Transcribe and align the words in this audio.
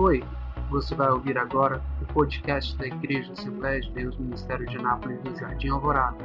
Oi, 0.00 0.24
você 0.70 0.94
vai 0.94 1.10
ouvir 1.10 1.36
agora 1.36 1.78
o 2.00 2.06
podcast 2.14 2.74
da 2.78 2.86
Igreja 2.86 3.34
Assembleia 3.34 3.82
de 3.82 3.90
Deus 3.90 4.16
Ministério 4.16 4.66
de 4.66 4.78
Anápolis 4.78 5.20
do 5.20 5.38
Jardim 5.38 5.68
Alvorada. 5.68 6.16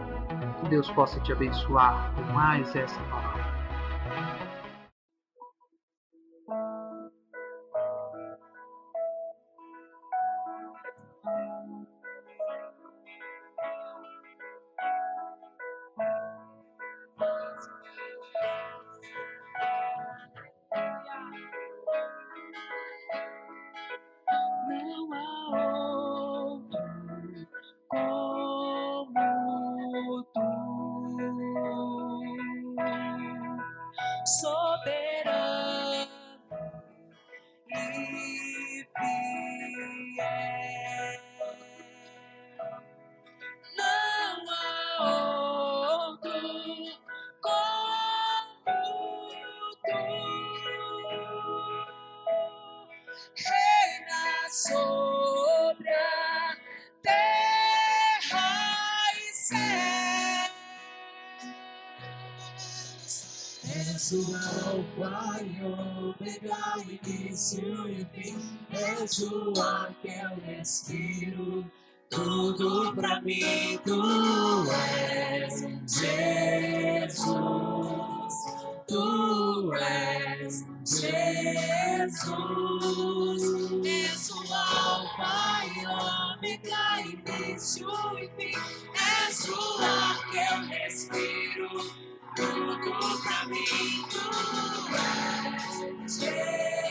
Que 0.61 0.69
Deus 0.69 0.89
possa 0.91 1.19
te 1.19 1.33
abençoar 1.33 2.09
com 2.15 2.21
mais 2.33 2.73
essa 2.73 2.97
palavra. 3.01 3.24
Eu 70.25 70.39
respiro. 70.45 71.71
Tudo 72.09 72.93
pra 72.95 73.21
mim 73.21 73.79
tu 73.83 74.01
és 74.71 75.61
Jesus. 75.87 77.25
Tu 78.87 79.73
és 79.73 80.65
Jesus. 80.85 82.23
És 83.85 84.29
o 84.29 84.53
alfa 84.53 85.65
e 85.65 85.85
ômega, 85.85 87.01
início 87.01 87.89
e 88.17 88.29
fim. 88.37 88.57
És 89.27 89.49
o 89.49 89.83
ar 89.83 90.17
que 90.31 90.37
eu 90.37 90.57
respiro. 90.67 91.73
Tudo 92.35 92.91
pra 93.23 93.45
mim 93.47 94.05
tu 94.09 94.25
és 94.95 96.19
Jesus. 96.19 96.84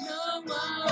Não 0.00 0.44
há 0.52 0.83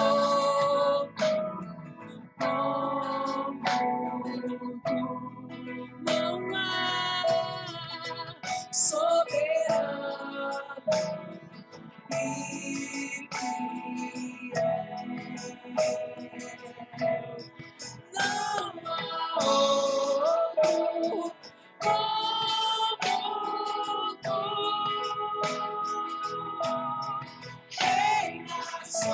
És 29.02 29.10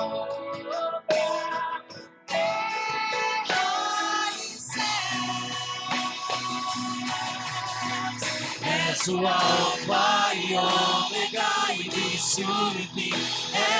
o 9.07 9.25
alfa 9.25 10.35
e 10.35 10.55
ômega, 10.55 11.73
início 11.73 12.45
e 12.77 12.87
fim. 12.93 13.13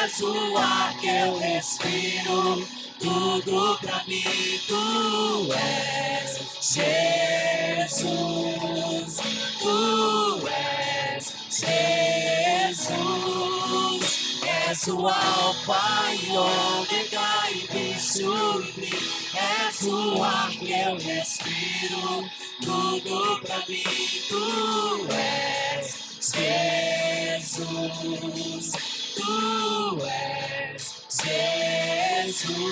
És 0.01 0.19
o 0.21 0.57
ar 0.57 0.97
que 0.99 1.07
eu 1.07 1.37
respiro. 1.37 2.67
Tudo 2.99 3.77
pra 3.79 4.03
mim 4.07 4.59
tu 4.67 5.53
és 5.53 6.39
Jesus. 7.93 8.09
Tu 9.61 10.47
és 10.47 11.33
Jesus. 11.49 13.38
És 14.79 14.87
o 14.87 15.07
alfa 15.09 16.13
e 16.13 16.31
ômega, 16.31 17.51
e 17.51 17.67
fim. 17.67 17.91
És 19.35 19.81
o 19.83 20.23
ar 20.23 20.49
que 20.51 20.71
eu 20.71 20.97
respiro. 20.97 22.29
Tudo 22.61 23.41
pra 23.41 23.59
mim 23.67 23.83
tu 24.29 25.05
és 25.11 25.85
Jesus. 27.41 27.67
Tu 29.15 29.99
és 30.05 30.83
Jesus. 32.29 32.69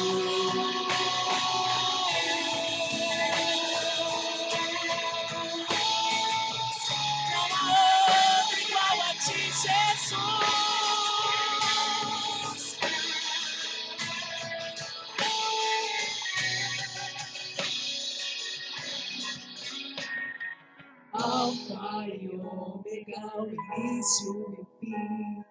Início 23.78 24.54
e 24.54 24.86
fim. 24.86 25.44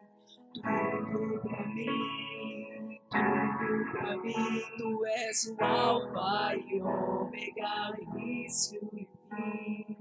Tudo 0.55 1.41
pra 1.43 1.67
mim, 1.69 3.01
tudo 3.11 3.93
pra 3.93 4.17
mim. 4.17 4.63
Tu 4.79 5.07
és 5.07 5.47
o 5.47 5.65
alfa 5.65 6.57
e 6.57 6.81
ômega, 6.81 7.97
início 8.01 8.81
e 8.95 9.07
fim. 9.29 9.97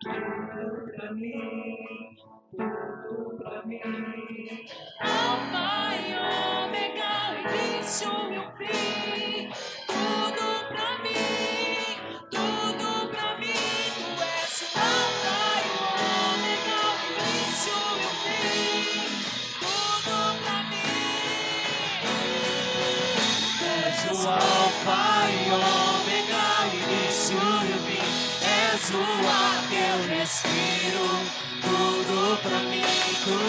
Tudo 0.00 0.92
pra 0.92 1.12
mim, 1.12 2.16
tudo 2.50 3.36
pra 3.38 3.66
mim. 3.66 3.80
Alfa 5.00 5.85
que 29.68 29.76
eu 29.76 29.98
respiro. 30.16 31.06
Tudo 31.62 32.38
pra 32.42 32.58
mim 32.60 32.82
tu 33.24 33.40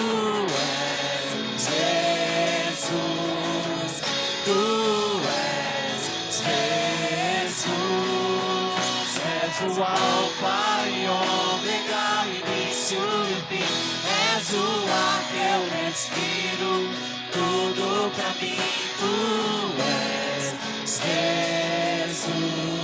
és 0.58 1.62
Jesus. 2.82 3.14
Tu 4.46 4.62
és 5.30 6.02
Jesus. 6.44 7.68
És 9.44 9.58
o 9.62 9.84
alfa 9.84 10.62
e 10.88 10.90
ômega, 11.08 12.08
início 12.26 13.06
e 13.30 13.34
fim. 13.48 13.72
És 14.36 14.48
o 14.54 14.56
ar 14.92 15.20
que 15.30 15.40
eu 15.54 15.62
respiro. 15.84 16.74
Tudo 17.32 17.88
pra 18.16 18.30
mim 18.42 18.62
tu 19.00 19.14
és 19.84 20.46
Jesus. 22.06 22.77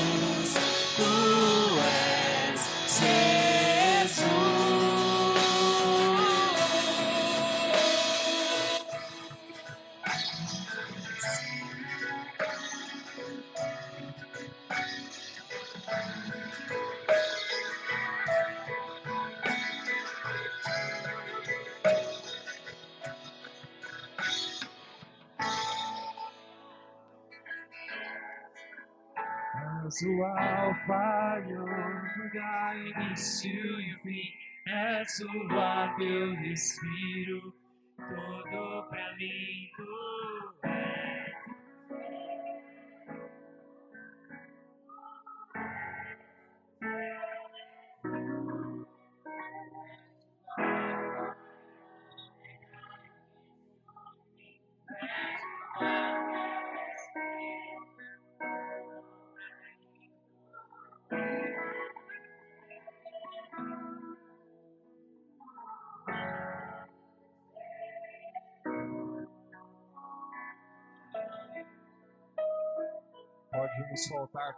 És 29.94 30.02
o 30.02 30.24
alfa 30.26 31.40
e 31.48 31.54
ômega, 31.56 32.74
início 32.76 33.80
e 33.80 33.96
fim. 34.00 34.34
O 34.66 35.60
ar 35.60 35.96
que 35.96 36.04
eu 36.04 36.34
respiro, 36.34 37.54
tudo 37.98 38.90
pra 38.90 39.16
mim 39.18 39.70
tu 39.76 40.13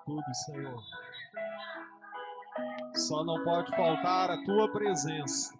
tudo, 0.05 0.23
Senhor. 0.45 0.81
Só 2.95 3.23
não 3.23 3.43
pode 3.43 3.69
faltar 3.75 4.31
a 4.31 4.43
tua 4.43 4.71
presença. 4.71 5.53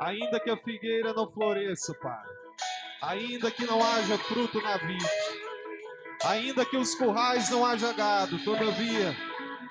Ainda 0.00 0.40
que 0.40 0.50
a 0.50 0.56
figueira 0.56 1.12
não 1.14 1.28
floresça, 1.28 1.94
Pai. 2.02 2.24
Ainda 3.02 3.50
que 3.50 3.64
não 3.64 3.82
haja 3.82 4.18
fruto 4.18 4.60
na 4.60 4.76
vida. 4.76 5.08
Ainda 6.24 6.64
que 6.64 6.76
os 6.76 6.94
currais 6.94 7.50
não 7.50 7.64
haja 7.64 7.92
gado, 7.92 8.42
todavia, 8.42 9.14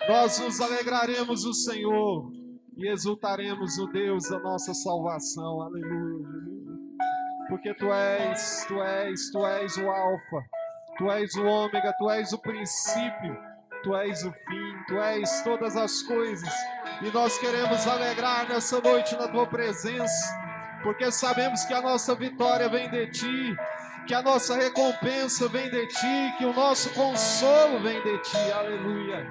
nós 0.08 0.40
nos 0.40 0.62
alegraremos 0.62 1.44
no 1.44 1.54
Senhor 1.54 2.32
e 2.78 2.88
exultaremos 2.88 3.78
no 3.78 3.92
Deus 3.92 4.30
da 4.30 4.40
nossa 4.40 4.74
salvação. 4.74 5.62
Aleluia. 5.62 6.28
Porque 7.50 7.74
tu 7.76 7.92
és, 7.92 8.66
tu 8.68 8.82
és, 8.82 9.32
tu 9.32 9.46
és 9.46 9.78
o 9.78 9.90
alfa, 9.90 10.44
tu 10.98 11.12
és 11.12 11.36
o 11.36 11.46
ômega, 11.46 11.94
tu 11.98 12.10
és 12.10 12.32
o 12.32 12.38
princípio, 12.38 13.38
tu 13.84 13.96
és 13.96 14.24
o 14.24 14.32
fim, 14.32 14.84
tu 14.88 14.98
és 14.98 15.42
todas 15.42 15.76
as 15.76 16.02
coisas. 16.02 16.54
E 17.02 17.12
nós 17.12 17.38
queremos 17.38 17.86
alegrar 17.88 18.48
nessa 18.48 18.80
noite 18.80 19.16
na 19.16 19.28
tua 19.28 19.46
presença, 19.46 20.40
porque 20.82 21.12
sabemos 21.12 21.66
que 21.66 21.74
a 21.74 21.82
nossa 21.82 22.16
vitória 22.16 22.70
vem 22.70 22.90
de 22.90 23.08
ti, 23.08 23.56
que 24.08 24.14
a 24.14 24.22
nossa 24.22 24.56
recompensa 24.56 25.48
vem 25.50 25.70
de 25.70 25.88
ti, 25.88 26.34
que 26.38 26.46
o 26.46 26.54
nosso 26.54 26.90
consolo 26.92 27.82
vem 27.82 28.02
de 28.02 28.18
ti. 28.20 28.52
Aleluia. 28.52 29.28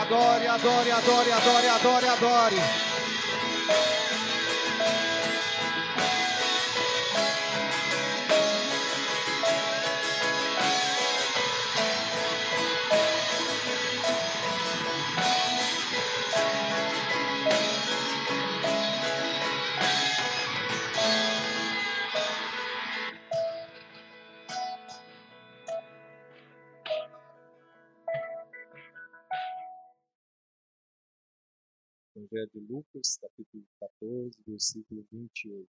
Adore, 0.00 0.46
adore, 0.48 0.90
adore, 0.90 1.32
adore, 1.32 1.68
adore, 1.68 2.08
adore. 2.08 2.89
Evangelho 32.32 32.50
de 32.54 32.60
Lucas, 32.60 33.18
capítulo 33.20 33.66
14, 33.80 34.42
versículo 34.46 35.04
28. 35.10 35.68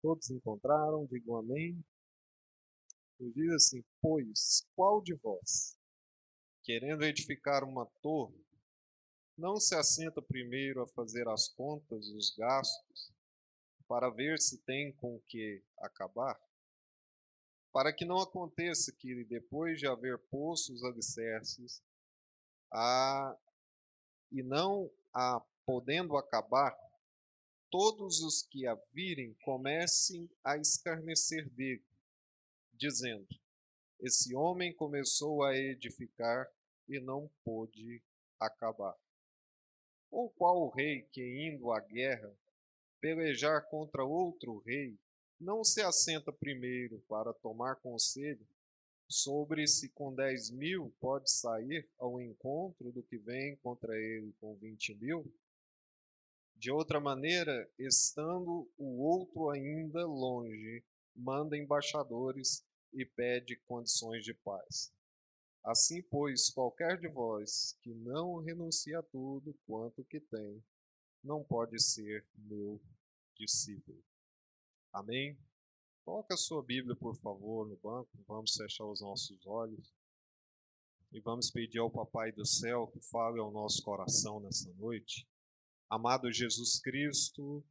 Todos 0.00 0.30
encontraram, 0.30 1.06
digam 1.06 1.36
amém. 1.36 1.84
Ele 3.18 3.30
diz 3.32 3.52
assim: 3.52 3.84
Pois 4.00 4.66
qual 4.74 5.02
de 5.02 5.14
vós, 5.16 5.76
querendo 6.64 7.04
edificar 7.04 7.62
uma 7.62 7.84
torre, 8.00 8.42
não 9.36 9.56
se 9.56 9.74
assenta 9.74 10.22
primeiro 10.22 10.82
a 10.82 10.88
fazer 10.88 11.28
as 11.28 11.48
contas 11.48 12.08
dos 12.10 12.34
gastos, 12.34 13.12
para 13.86 14.08
ver 14.08 14.40
se 14.40 14.64
tem 14.64 14.94
com 14.94 15.20
que 15.26 15.62
acabar? 15.80 16.40
Para 17.70 17.92
que 17.92 18.06
não 18.06 18.18
aconteça 18.18 18.92
que, 18.92 19.24
depois 19.24 19.78
de 19.78 19.86
haver 19.86 20.18
posto 20.30 20.72
os 20.72 20.82
alicerces, 20.82 21.82
a 22.72 23.36
e 24.30 24.42
não 24.42 24.90
a 25.12 25.42
podendo 25.64 26.16
acabar, 26.16 26.76
todos 27.70 28.20
os 28.20 28.42
que 28.42 28.66
a 28.66 28.74
virem 28.92 29.34
comecem 29.44 30.28
a 30.42 30.56
escarnecer 30.56 31.48
dele, 31.50 31.84
dizendo: 32.74 33.28
Esse 34.00 34.34
homem 34.34 34.74
começou 34.74 35.44
a 35.44 35.56
edificar 35.56 36.50
e 36.88 36.98
não 36.98 37.30
pôde 37.44 38.02
acabar. 38.38 38.96
Ou 40.10 40.28
qual 40.30 40.68
rei 40.70 41.02
que, 41.12 41.22
indo 41.48 41.70
à 41.70 41.78
guerra, 41.78 42.34
pelejar 43.00 43.68
contra 43.68 44.04
outro 44.04 44.58
rei, 44.58 44.98
não 45.38 45.62
se 45.62 45.80
assenta 45.80 46.32
primeiro 46.32 46.98
para 47.08 47.32
tomar 47.32 47.76
conselho 47.76 48.46
sobre 49.10 49.66
se 49.66 49.88
com 49.88 50.14
10 50.14 50.50
mil 50.52 50.94
pode 51.00 51.30
sair 51.30 51.88
ao 51.98 52.20
encontro 52.22 52.92
do 52.92 53.02
que 53.02 53.18
vem 53.18 53.56
contra 53.56 53.92
ele 53.98 54.32
com 54.40 54.54
20 54.54 54.94
mil? 54.94 55.34
De 56.54 56.70
outra 56.70 57.00
maneira, 57.00 57.68
estando 57.76 58.70
o 58.78 59.02
outro 59.02 59.50
ainda 59.50 60.06
longe, 60.06 60.84
manda 61.16 61.56
embaixadores 61.56 62.64
e 62.92 63.04
pede 63.04 63.56
condições 63.66 64.24
de 64.24 64.32
paz. 64.32 64.92
Assim, 65.64 66.02
pois, 66.02 66.48
qualquer 66.50 66.98
de 66.98 67.08
vós 67.08 67.76
que 67.82 67.92
não 67.92 68.38
renuncia 68.38 69.00
a 69.00 69.02
tudo 69.02 69.58
quanto 69.66 70.04
que 70.04 70.20
tem, 70.20 70.62
não 71.22 71.42
pode 71.42 71.82
ser 71.82 72.24
meu 72.36 72.80
discípulo. 73.36 74.02
Amém? 74.92 75.36
Coloque 76.10 76.34
a 76.34 76.36
sua 76.36 76.60
Bíblia, 76.60 76.96
por 76.96 77.14
favor, 77.14 77.68
no 77.68 77.76
banco. 77.76 78.10
Vamos 78.26 78.56
fechar 78.56 78.84
os 78.84 79.00
nossos 79.00 79.46
olhos. 79.46 79.94
E 81.12 81.20
vamos 81.20 81.52
pedir 81.52 81.78
ao 81.78 81.88
Papai 81.88 82.32
do 82.32 82.44
céu 82.44 82.88
que 82.88 83.00
fale 83.00 83.38
ao 83.38 83.52
nosso 83.52 83.80
coração 83.84 84.40
nessa 84.40 84.74
noite. 84.74 85.24
Amado 85.88 86.32
Jesus 86.32 86.80
Cristo, 86.80 87.64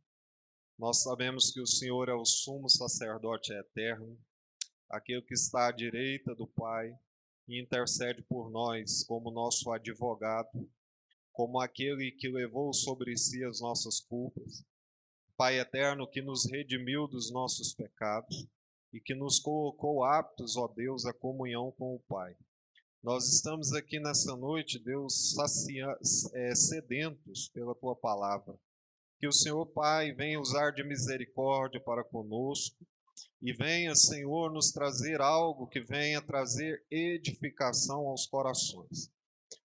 nós 0.77 1.03
sabemos 1.03 1.51
que 1.51 1.59
o 1.59 1.67
Senhor 1.67 2.07
é 2.07 2.13
o 2.13 2.23
sumo 2.23 2.69
sacerdote 2.69 3.51
eterno, 3.51 4.17
aquele 4.89 5.21
que 5.21 5.33
está 5.33 5.67
à 5.67 5.71
direita 5.73 6.33
do 6.33 6.47
Pai 6.47 6.97
e 7.45 7.61
intercede 7.61 8.21
por 8.21 8.49
nós 8.49 9.03
como 9.03 9.31
nosso 9.31 9.69
advogado, 9.69 10.71
como 11.33 11.59
aquele 11.59 12.09
que 12.13 12.29
levou 12.29 12.73
sobre 12.73 13.17
si 13.17 13.43
as 13.43 13.59
nossas 13.59 13.99
culpas 13.99 14.63
Pai 15.39 15.57
eterno 15.57 16.05
que 16.05 16.21
nos 16.21 16.43
redimiu 16.51 17.07
dos 17.07 17.31
nossos 17.31 17.73
pecados 17.73 18.45
e 18.91 18.99
que 18.99 19.15
nos 19.15 19.39
colocou 19.39 20.03
aptos, 20.03 20.57
ó 20.57 20.67
Deus, 20.67 21.05
à 21.05 21.13
comunhão 21.13 21.71
com 21.77 21.95
o 21.95 21.99
Pai. 22.09 22.35
Nós 23.01 23.25
estamos 23.35 23.71
aqui 23.71 24.01
nessa 24.01 24.35
noite, 24.35 24.77
Deus, 24.77 25.33
sacia, 25.33 25.97
é, 26.33 26.53
sedentos 26.53 27.47
pela 27.53 27.73
tua 27.73 27.95
palavra. 27.95 28.53
Que 29.17 29.29
o 29.29 29.31
Senhor 29.31 29.65
Pai 29.67 30.11
venha 30.11 30.41
usar 30.41 30.71
de 30.71 30.83
misericórdia 30.83 31.79
para 31.79 32.03
conosco 32.03 32.85
e 33.41 33.53
venha, 33.53 33.95
Senhor, 33.95 34.51
nos 34.51 34.73
trazer 34.73 35.21
algo 35.21 35.69
que 35.69 35.79
venha 35.79 36.21
trazer 36.21 36.85
edificação 36.91 38.07
aos 38.07 38.27
corações. 38.27 39.09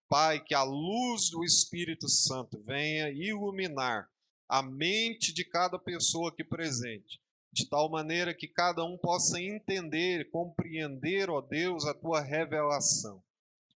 Pai, 0.09 0.38
que 0.38 0.54
a 0.54 0.62
luz 0.62 1.31
do 1.31 1.43
Espírito 1.43 2.09
Santo 2.09 2.62
venha 2.62 3.11
iluminar 3.11 4.09
a 4.48 4.62
mente 4.62 5.32
de 5.32 5.44
cada 5.44 5.78
pessoa 5.78 6.30
aqui 6.30 6.44
presente, 6.44 7.20
de 7.52 7.68
tal 7.68 7.88
maneira 7.88 8.34
que 8.34 8.48
cada 8.48 8.84
um 8.84 8.98
possa 8.98 9.40
entender, 9.40 10.30
compreender, 10.30 11.30
ó 11.30 11.40
Deus, 11.40 11.86
a 11.86 11.94
tua 11.94 12.20
revelação. 12.20 13.22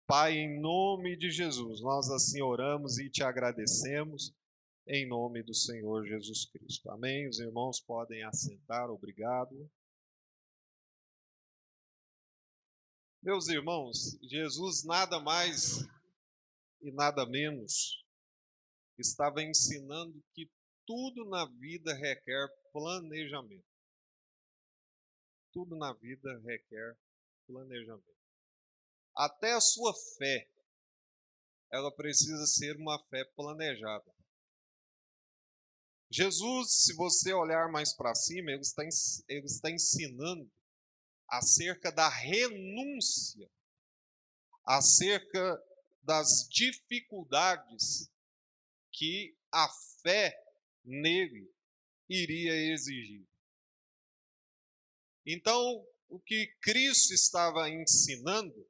Pai, 0.05 0.37
em 0.37 0.59
nome 0.59 1.17
de 1.17 1.29
Jesus, 1.29 1.81
nós 1.81 2.09
assim 2.09 2.41
oramos 2.41 2.97
e 2.97 3.09
te 3.09 3.23
agradecemos, 3.23 4.33
em 4.87 5.05
nome 5.05 5.43
do 5.43 5.53
Senhor 5.53 6.05
Jesus 6.05 6.45
Cristo. 6.45 6.89
Amém? 6.89 7.27
Os 7.27 7.39
irmãos 7.39 7.79
podem 7.79 8.23
assentar, 8.23 8.89
obrigado. 8.89 9.69
Meus 13.21 13.49
irmãos, 13.49 14.17
Jesus 14.23 14.85
nada 14.85 15.19
mais 15.19 15.85
e 16.81 16.91
nada 16.91 17.25
menos 17.25 18.05
estava 18.97 19.43
ensinando 19.43 20.23
que 20.33 20.49
tudo 20.87 21.25
na 21.25 21.45
vida 21.45 21.93
requer 21.93 22.47
planejamento. 22.71 23.67
tudo 25.51 25.75
na 25.75 25.91
vida 25.93 26.39
requer 26.45 26.97
planejamento. 27.47 28.17
Até 29.15 29.53
a 29.53 29.61
sua 29.61 29.91
fé, 30.17 30.47
ela 31.71 31.91
precisa 31.91 32.45
ser 32.45 32.77
uma 32.77 33.03
fé 33.09 33.25
planejada. 33.35 34.13
Jesus, 36.09 36.83
se 36.83 36.93
você 36.93 37.33
olhar 37.33 37.69
mais 37.71 37.93
para 37.93 38.13
cima, 38.13 38.51
ele 38.51 38.61
está, 38.61 38.83
ele 39.27 39.45
está 39.45 39.71
ensinando 39.71 40.49
acerca 41.27 41.91
da 41.91 42.07
renúncia, 42.07 43.49
acerca 44.63 45.61
das 46.03 46.47
dificuldades 46.49 48.09
que 48.91 49.35
a 49.51 49.67
fé 50.01 50.46
nele 50.87 51.53
iria 52.09 52.55
exigir. 52.73 53.27
Então, 55.25 55.85
o 56.07 56.19
que 56.19 56.47
Cristo 56.61 57.13
estava 57.13 57.69
ensinando 57.69 58.65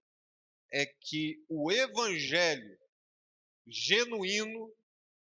é 0.73 0.85
que 0.85 1.45
o 1.47 1.71
evangelho 1.71 2.77
genuíno 3.67 4.73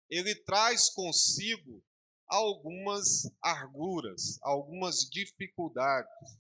ele 0.08 0.34
traz 0.34 0.88
consigo 0.88 1.84
algumas 2.26 3.30
arguras, 3.42 4.38
algumas 4.42 5.00
dificuldades. 5.10 6.38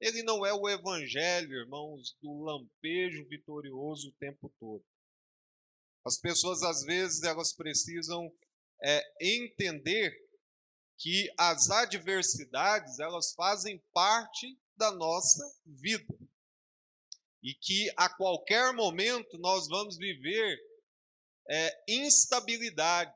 Ele 0.00 0.22
não 0.22 0.44
é 0.44 0.52
o 0.52 0.68
evangelho, 0.68 1.52
irmãos, 1.54 2.16
do 2.20 2.42
lampejo 2.42 3.26
vitorioso 3.26 4.10
o 4.10 4.14
tempo 4.14 4.52
todo. 4.60 4.84
As 6.04 6.18
pessoas, 6.18 6.62
às 6.62 6.84
vezes, 6.84 7.22
elas 7.22 7.52
precisam 7.52 8.30
é, 8.82 9.02
entender 9.20 10.12
que 10.98 11.32
as 11.38 11.70
adversidades, 11.70 12.98
elas 12.98 13.32
fazem 13.34 13.82
parte 13.92 14.58
da 14.76 14.90
nossa 14.92 15.44
vida. 15.64 16.14
E 17.42 17.54
que 17.54 17.90
a 17.96 18.08
qualquer 18.08 18.72
momento 18.72 19.38
nós 19.38 19.68
vamos 19.68 19.96
viver 19.96 20.58
é, 21.48 21.84
instabilidade, 21.88 23.14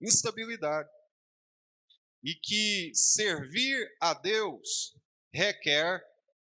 instabilidade. 0.00 0.90
E 2.22 2.34
que 2.34 2.90
servir 2.94 3.86
a 4.00 4.14
Deus 4.14 4.94
requer 5.32 6.02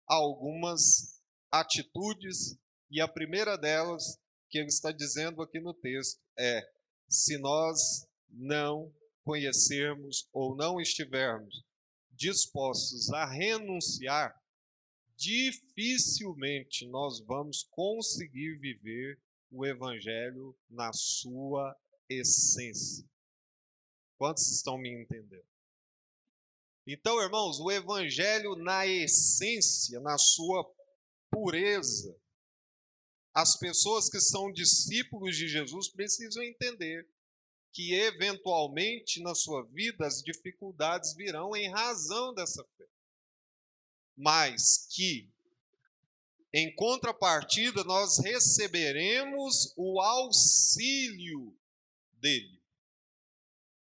algumas 0.08 1.20
atitudes, 1.52 2.58
e 2.90 3.02
a 3.02 3.08
primeira 3.08 3.56
delas, 3.58 4.20
que 4.50 4.58
ele 4.58 4.68
está 4.68 4.92
dizendo 4.92 5.42
aqui 5.42 5.60
no 5.60 5.74
texto, 5.74 6.20
é: 6.38 6.62
se 7.10 7.38
nós 7.38 8.08
não 8.30 8.94
conhecermos 9.24 10.30
ou 10.32 10.56
não 10.56 10.80
estivermos 10.80 11.64
dispostos 12.12 13.10
a 13.12 13.26
renunciar, 13.26 14.36
dificilmente 15.16 16.88
nós 16.88 17.20
vamos 17.22 17.64
conseguir 17.72 18.58
viver 18.60 19.20
o 19.52 19.66
Evangelho 19.66 20.56
na 20.70 20.94
sua 20.94 21.76
essência. 22.08 23.06
Quantos 24.18 24.52
estão 24.52 24.78
me 24.78 24.90
entendendo? 24.90 25.46
Então, 26.86 27.22
irmãos, 27.22 27.60
o 27.60 27.72
Evangelho 27.72 28.56
na 28.56 28.86
essência, 28.86 30.00
na 30.00 30.18
sua 30.18 30.66
pureza, 31.32 32.16
as 33.40 33.56
pessoas 33.56 34.10
que 34.10 34.20
são 34.20 34.52
discípulos 34.52 35.38
de 35.38 35.48
Jesus 35.48 35.88
precisam 35.88 36.44
entender 36.44 37.08
que, 37.72 37.94
eventualmente, 37.94 39.22
na 39.22 39.34
sua 39.34 39.64
vida, 39.64 40.06
as 40.06 40.22
dificuldades 40.22 41.14
virão 41.14 41.56
em 41.56 41.70
razão 41.70 42.34
dessa 42.34 42.62
fé. 42.78 42.86
Mas 44.18 44.88
que, 44.92 45.32
em 46.52 46.76
contrapartida, 46.76 47.82
nós 47.86 48.18
receberemos 48.18 49.74
o 49.78 50.02
auxílio 50.02 51.58
dele. 52.14 52.60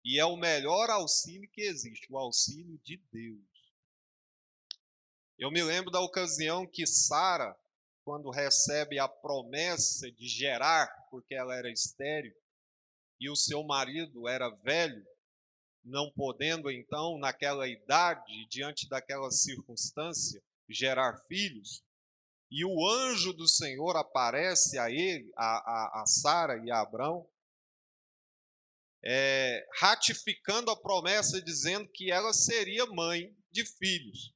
E 0.03 0.19
é 0.19 0.25
o 0.25 0.37
melhor 0.37 0.89
auxílio 0.89 1.47
que 1.51 1.61
existe, 1.61 2.11
o 2.11 2.17
auxílio 2.17 2.79
de 2.83 2.97
Deus. 3.11 3.45
Eu 5.37 5.51
me 5.51 5.61
lembro 5.61 5.91
da 5.91 5.99
ocasião 5.99 6.65
que 6.65 6.87
Sara, 6.87 7.55
quando 8.05 8.29
recebe 8.29 8.99
a 8.99 9.07
promessa 9.07 10.11
de 10.11 10.27
gerar, 10.27 10.87
porque 11.09 11.33
ela 11.33 11.55
era 11.55 11.71
estéril, 11.71 12.33
e 13.19 13.29
o 13.29 13.35
seu 13.35 13.63
marido 13.63 14.27
era 14.27 14.47
velho, 14.63 15.03
não 15.83 16.11
podendo 16.11 16.69
então, 16.69 17.17
naquela 17.17 17.67
idade, 17.67 18.47
diante 18.47 18.87
daquela 18.87 19.31
circunstância, 19.31 20.39
gerar 20.69 21.17
filhos, 21.27 21.83
e 22.51 22.63
o 22.63 22.87
anjo 22.87 23.33
do 23.33 23.47
Senhor 23.47 23.97
aparece 23.97 24.77
a 24.77 24.89
ele, 24.91 25.31
a, 25.35 25.43
a, 25.43 26.01
a 26.03 26.05
Sara 26.05 26.63
e 26.63 26.71
a 26.71 26.81
Abraão, 26.81 27.27
é, 29.03 29.65
ratificando 29.79 30.69
a 30.69 30.79
promessa, 30.79 31.41
dizendo 31.41 31.89
que 31.91 32.11
ela 32.11 32.33
seria 32.33 32.85
mãe 32.85 33.35
de 33.51 33.65
filhos. 33.65 34.34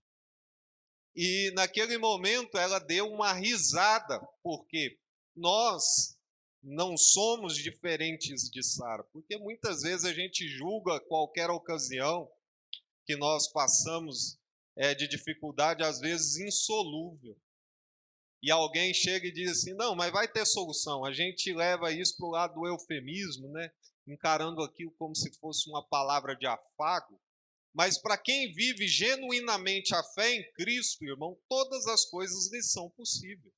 E 1.22 1.52
naquele 1.52 1.98
momento 1.98 2.58
ela 2.58 2.80
deu 2.80 3.12
uma 3.12 3.34
risada, 3.34 4.26
porque 4.42 4.98
nós 5.36 6.18
não 6.64 6.96
somos 6.96 7.58
diferentes 7.58 8.50
de 8.50 8.64
Sara, 8.64 9.04
porque 9.12 9.38
muitas 9.38 9.82
vezes 9.82 10.06
a 10.06 10.14
gente 10.14 10.48
julga 10.48 10.98
qualquer 11.02 11.50
ocasião 11.50 12.32
que 13.06 13.18
nós 13.18 13.52
passamos 13.52 14.40
é, 14.78 14.96
de 14.96 15.10
dificuldade, 15.10 15.84
às 15.84 16.00
vezes 16.00 16.38
insolúvel. 16.38 17.38
E 18.42 18.50
alguém 18.50 18.94
chega 18.94 19.28
e 19.28 19.34
diz 19.34 19.52
assim: 19.52 19.74
não, 19.74 19.98
mas 19.98 20.14
vai 20.14 20.26
ter 20.26 20.46
solução. 20.46 21.04
A 21.04 21.12
gente 21.12 21.52
leva 21.52 21.92
isso 21.92 22.16
para 22.16 22.26
o 22.28 22.32
lado 22.32 22.54
do 22.54 22.66
eufemismo, 22.66 23.50
né? 23.50 23.70
encarando 24.08 24.64
aquilo 24.64 24.92
como 24.98 25.14
se 25.14 25.38
fosse 25.38 25.70
uma 25.70 25.86
palavra 25.86 26.34
de 26.34 26.48
afago. 26.48 27.20
Mas 27.74 27.98
para 27.98 28.18
quem 28.18 28.52
vive 28.54 28.88
genuinamente 28.88 29.94
a 29.94 30.04
fé 30.04 30.34
em 30.34 30.52
Cristo, 30.54 31.06
irmão, 31.06 31.38
todas 31.48 31.86
as 31.88 32.06
coisas 32.06 32.52
lhe 32.52 32.62
são 32.64 32.90
possíveis. 32.90 33.54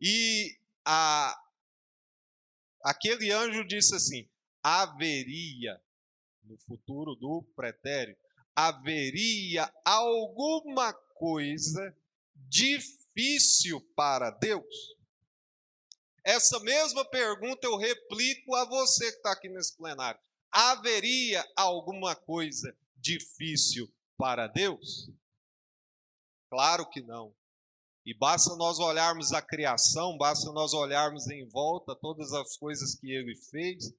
E 0.00 0.58
a, 0.84 1.38
aquele 2.82 3.30
anjo 3.30 3.64
disse 3.64 3.94
assim: 3.94 4.28
haveria, 4.62 5.80
no 6.44 6.56
futuro 6.58 7.14
do 7.14 7.42
pretérito, 7.54 8.20
haveria 8.56 9.72
alguma 9.84 10.92
coisa 10.92 11.96
difícil 12.34 13.80
para 13.94 14.30
Deus? 14.30 14.96
Essa 16.24 16.60
mesma 16.60 17.04
pergunta 17.04 17.66
eu 17.66 17.76
replico 17.76 18.54
a 18.54 18.64
você 18.64 19.10
que 19.10 19.16
está 19.18 19.32
aqui 19.32 19.48
nesse 19.48 19.76
plenário. 19.76 20.20
Haveria 20.52 21.46
alguma 21.56 22.14
coisa 22.14 22.76
difícil 22.96 23.90
para 24.16 24.46
Deus? 24.46 25.10
Claro 26.48 26.88
que 26.88 27.00
não. 27.00 27.34
E 28.04 28.12
basta 28.14 28.56
nós 28.56 28.78
olharmos 28.78 29.32
a 29.32 29.42
criação, 29.42 30.16
basta 30.16 30.50
nós 30.52 30.72
olharmos 30.72 31.28
em 31.28 31.46
volta 31.48 31.94
todas 31.94 32.32
as 32.32 32.56
coisas 32.56 32.94
que 32.94 33.12
ele 33.12 33.36
fez, 33.36 33.94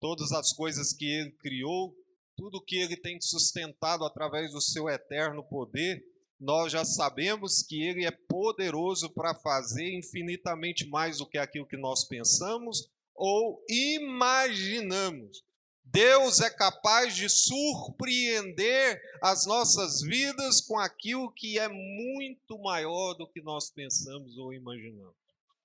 todas 0.00 0.32
as 0.32 0.52
coisas 0.52 0.92
que 0.92 1.04
ele 1.04 1.32
criou, 1.32 1.94
tudo 2.36 2.64
que 2.64 2.76
ele 2.76 2.96
tem 2.96 3.20
sustentado 3.20 4.04
através 4.04 4.52
do 4.52 4.60
seu 4.60 4.88
eterno 4.88 5.42
poder, 5.42 6.02
nós 6.40 6.72
já 6.72 6.86
sabemos 6.86 7.62
que 7.62 7.82
Ele 7.82 8.06
é 8.06 8.10
poderoso 8.10 9.10
para 9.10 9.34
fazer 9.34 9.92
infinitamente 9.92 10.88
mais 10.88 11.18
do 11.18 11.26
que 11.26 11.36
aquilo 11.36 11.66
que 11.66 11.76
nós 11.76 12.04
pensamos 12.04 12.90
ou 13.14 13.62
imaginamos. 13.68 15.44
Deus 15.92 16.40
é 16.40 16.48
capaz 16.48 17.16
de 17.16 17.28
surpreender 17.28 19.02
as 19.20 19.44
nossas 19.44 20.00
vidas 20.00 20.60
com 20.60 20.78
aquilo 20.78 21.32
que 21.32 21.58
é 21.58 21.68
muito 21.68 22.56
maior 22.58 23.14
do 23.14 23.26
que 23.26 23.42
nós 23.42 23.70
pensamos 23.70 24.38
ou 24.38 24.54
imaginamos. 24.54 25.14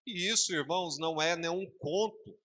E 0.05 0.27
isso, 0.31 0.53
irmãos, 0.53 0.97
não 0.97 1.21
é 1.21 1.35
nenhum 1.35 1.69
conto. 1.77 2.35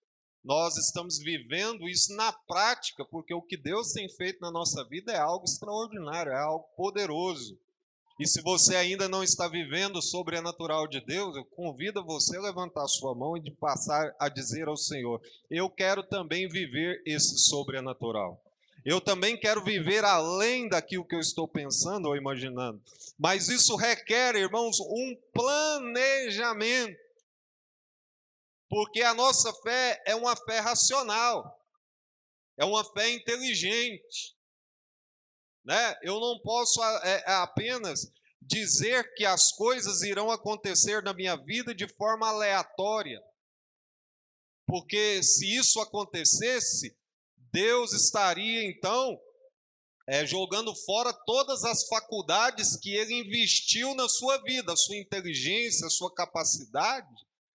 Nós 0.44 0.76
estamos 0.76 1.18
vivendo 1.18 1.88
isso 1.88 2.14
na 2.14 2.32
prática, 2.32 3.04
porque 3.04 3.32
o 3.32 3.42
que 3.42 3.56
Deus 3.56 3.92
tem 3.92 4.08
feito 4.08 4.40
na 4.40 4.50
nossa 4.50 4.84
vida 4.84 5.12
é 5.12 5.18
algo 5.18 5.44
extraordinário, 5.44 6.32
é 6.32 6.38
algo 6.38 6.66
poderoso. 6.76 7.58
E 8.20 8.26
se 8.26 8.42
você 8.42 8.76
ainda 8.76 9.08
não 9.08 9.24
está 9.24 9.48
vivendo 9.48 9.96
o 9.96 10.02
sobrenatural 10.02 10.86
de 10.86 11.00
Deus, 11.00 11.34
eu 11.34 11.42
convido 11.42 12.04
você 12.04 12.36
a 12.36 12.42
levantar 12.42 12.86
sua 12.86 13.14
mão 13.14 13.34
e 13.34 13.40
de 13.40 13.50
passar 13.50 14.14
a 14.20 14.28
dizer 14.28 14.68
ao 14.68 14.76
Senhor: 14.76 15.22
Eu 15.50 15.70
quero 15.70 16.02
também 16.02 16.46
viver 16.46 17.02
esse 17.06 17.38
sobrenatural. 17.38 18.38
Eu 18.84 19.00
também 19.00 19.38
quero 19.38 19.64
viver 19.64 20.04
além 20.04 20.68
daquilo 20.68 21.06
que 21.06 21.14
eu 21.14 21.18
estou 21.18 21.48
pensando 21.48 22.08
ou 22.08 22.16
imaginando. 22.16 22.78
Mas 23.18 23.48
isso 23.48 23.74
requer, 23.74 24.34
irmãos, 24.34 24.78
um 24.80 25.16
planejamento. 25.32 27.00
Porque 28.68 29.00
a 29.00 29.14
nossa 29.14 29.50
fé 29.62 30.02
é 30.06 30.14
uma 30.14 30.36
fé 30.36 30.58
racional, 30.58 31.58
é 32.58 32.66
uma 32.66 32.84
fé 32.84 33.08
inteligente. 33.08 34.38
Né? 35.64 35.96
Eu 36.02 36.18
não 36.20 36.38
posso 36.40 36.82
é, 36.82 37.24
é 37.26 37.32
apenas 37.34 38.10
dizer 38.40 39.14
que 39.14 39.24
as 39.24 39.52
coisas 39.52 40.02
irão 40.02 40.30
acontecer 40.30 41.02
na 41.02 41.12
minha 41.12 41.36
vida 41.36 41.74
de 41.74 41.86
forma 41.86 42.28
aleatória. 42.28 43.22
Porque 44.66 45.22
se 45.22 45.54
isso 45.54 45.80
acontecesse, 45.80 46.96
Deus 47.52 47.92
estaria 47.92 48.64
então 48.64 49.20
é, 50.06 50.26
jogando 50.26 50.74
fora 50.74 51.12
todas 51.12 51.64
as 51.64 51.86
faculdades 51.86 52.76
que 52.76 52.94
ele 52.94 53.14
investiu 53.14 53.94
na 53.94 54.08
sua 54.08 54.38
vida, 54.42 54.72
a 54.72 54.76
sua 54.76 54.96
inteligência, 54.96 55.86
a 55.86 55.90
sua 55.90 56.12
capacidade. 56.12 57.14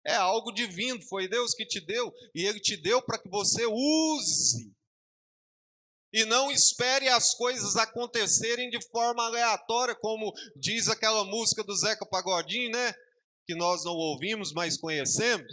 É 0.05 0.15
algo 0.15 0.51
divino, 0.51 1.01
foi 1.03 1.27
Deus 1.27 1.53
que 1.53 1.65
te 1.65 1.79
deu, 1.79 2.11
e 2.33 2.43
Ele 2.43 2.59
te 2.59 2.75
deu 2.75 3.01
para 3.01 3.19
que 3.19 3.29
você 3.29 3.65
use. 3.67 4.73
E 6.13 6.25
não 6.25 6.51
espere 6.51 7.07
as 7.07 7.33
coisas 7.33 7.77
acontecerem 7.77 8.69
de 8.69 8.81
forma 8.89 9.23
aleatória, 9.25 9.95
como 9.95 10.33
diz 10.55 10.89
aquela 10.89 11.23
música 11.23 11.63
do 11.63 11.75
Zeca 11.75 12.05
Pagodinho, 12.05 12.71
né? 12.71 12.93
Que 13.47 13.55
nós 13.55 13.85
não 13.85 13.93
ouvimos, 13.93 14.51
mas 14.51 14.77
conhecemos. 14.77 15.47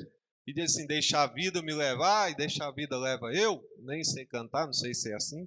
E 0.47 0.53
diz 0.53 0.73
assim: 0.73 0.87
deixa 0.87 1.23
a 1.23 1.27
vida 1.27 1.63
me 1.63 1.73
levar 1.73 2.31
e 2.31 2.37
deixa 2.37 2.65
a 2.65 2.73
vida 2.73 2.99
leva 2.99 3.33
eu. 3.33 3.63
Nem 3.79 4.03
sei 4.03 4.25
cantar, 4.25 4.67
não 4.67 4.73
sei 4.73 4.95
se 4.95 5.13
é 5.13 5.15
assim. 5.15 5.47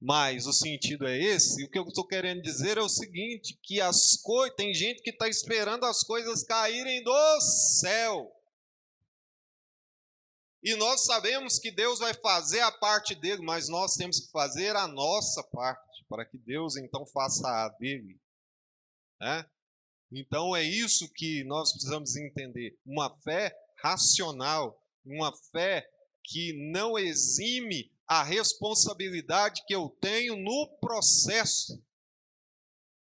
Mas 0.00 0.46
o 0.46 0.52
sentido 0.52 1.06
é 1.06 1.18
esse. 1.18 1.62
O 1.62 1.68
que 1.68 1.78
eu 1.78 1.86
estou 1.86 2.06
querendo 2.06 2.40
dizer 2.40 2.78
é 2.78 2.80
o 2.80 2.88
seguinte: 2.88 3.58
que 3.62 3.80
as 3.80 4.16
coisas, 4.16 4.56
tem 4.56 4.72
gente 4.72 5.02
que 5.02 5.10
está 5.10 5.28
esperando 5.28 5.84
as 5.84 6.02
coisas 6.02 6.42
caírem 6.42 7.02
do 7.02 7.40
céu. 7.40 8.32
E 10.62 10.74
nós 10.76 11.06
sabemos 11.06 11.58
que 11.58 11.70
Deus 11.70 11.98
vai 11.98 12.12
fazer 12.12 12.60
a 12.60 12.70
parte 12.70 13.14
dele, 13.14 13.42
mas 13.42 13.68
nós 13.68 13.94
temos 13.94 14.20
que 14.20 14.30
fazer 14.30 14.76
a 14.76 14.86
nossa 14.86 15.42
parte, 15.44 16.04
para 16.08 16.24
que 16.24 16.36
Deus 16.36 16.76
então 16.76 17.06
faça 17.06 17.48
a 17.48 17.68
dele. 17.70 18.20
Né? 19.18 19.46
Então 20.12 20.54
é 20.54 20.62
isso 20.62 21.10
que 21.12 21.44
nós 21.44 21.72
precisamos 21.72 22.14
entender. 22.16 22.78
Uma 22.84 23.16
fé 23.22 23.56
racional, 23.82 24.78
uma 25.04 25.32
fé 25.50 25.88
que 26.24 26.52
não 26.70 26.98
exime 26.98 27.90
a 28.06 28.22
responsabilidade 28.22 29.64
que 29.66 29.74
eu 29.74 29.88
tenho 30.00 30.36
no 30.36 30.68
processo. 30.80 31.82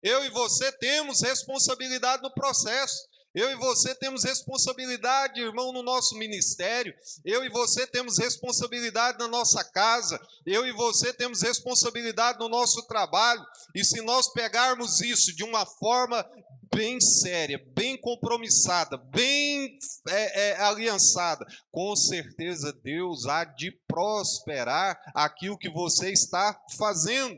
Eu 0.04 0.24
e 0.24 0.30
você 0.30 0.72
temos 0.74 1.22
responsabilidade 1.22 2.22
no 2.22 2.34
processo. 2.34 3.09
Eu 3.36 3.52
e 3.52 3.56
você 3.56 3.94
temos 3.94 4.24
responsabilidade, 4.24 5.40
irmão, 5.40 5.72
no 5.72 5.84
nosso 5.84 6.16
ministério. 6.18 6.94
Eu 7.24 7.44
e 7.44 7.50
você 7.50 7.86
temos 7.86 8.18
responsabilidade 8.18 9.20
na 9.20 9.28
nossa 9.28 9.64
casa. 9.64 10.20
Eu 10.46 10.66
e 10.66 10.72
você 10.72 11.14
temos 11.14 11.42
responsabilidade 11.42 12.40
no 12.40 12.50
nosso 12.50 12.86
trabalho. 12.88 13.46
E 13.76 13.84
se 13.84 14.02
nós 14.02 14.32
pegarmos 14.34 15.00
isso 15.02 15.36
de 15.36 15.44
uma 15.44 15.66
forma 15.66 16.28
bem 16.74 17.00
séria, 17.00 17.64
bem 17.76 18.00
compromissada, 18.00 18.98
bem 18.98 19.78
é, 20.08 20.50
é, 20.50 20.62
aliançada, 20.62 21.46
com 21.72 21.96
certeza 21.96 22.72
Deus 22.72 23.26
há 23.26 23.44
de 23.44 23.72
prosperar 23.88 25.00
aquilo 25.16 25.58
que 25.58 25.70
você 25.70 26.12
está 26.12 26.60
fazendo. 26.78 27.38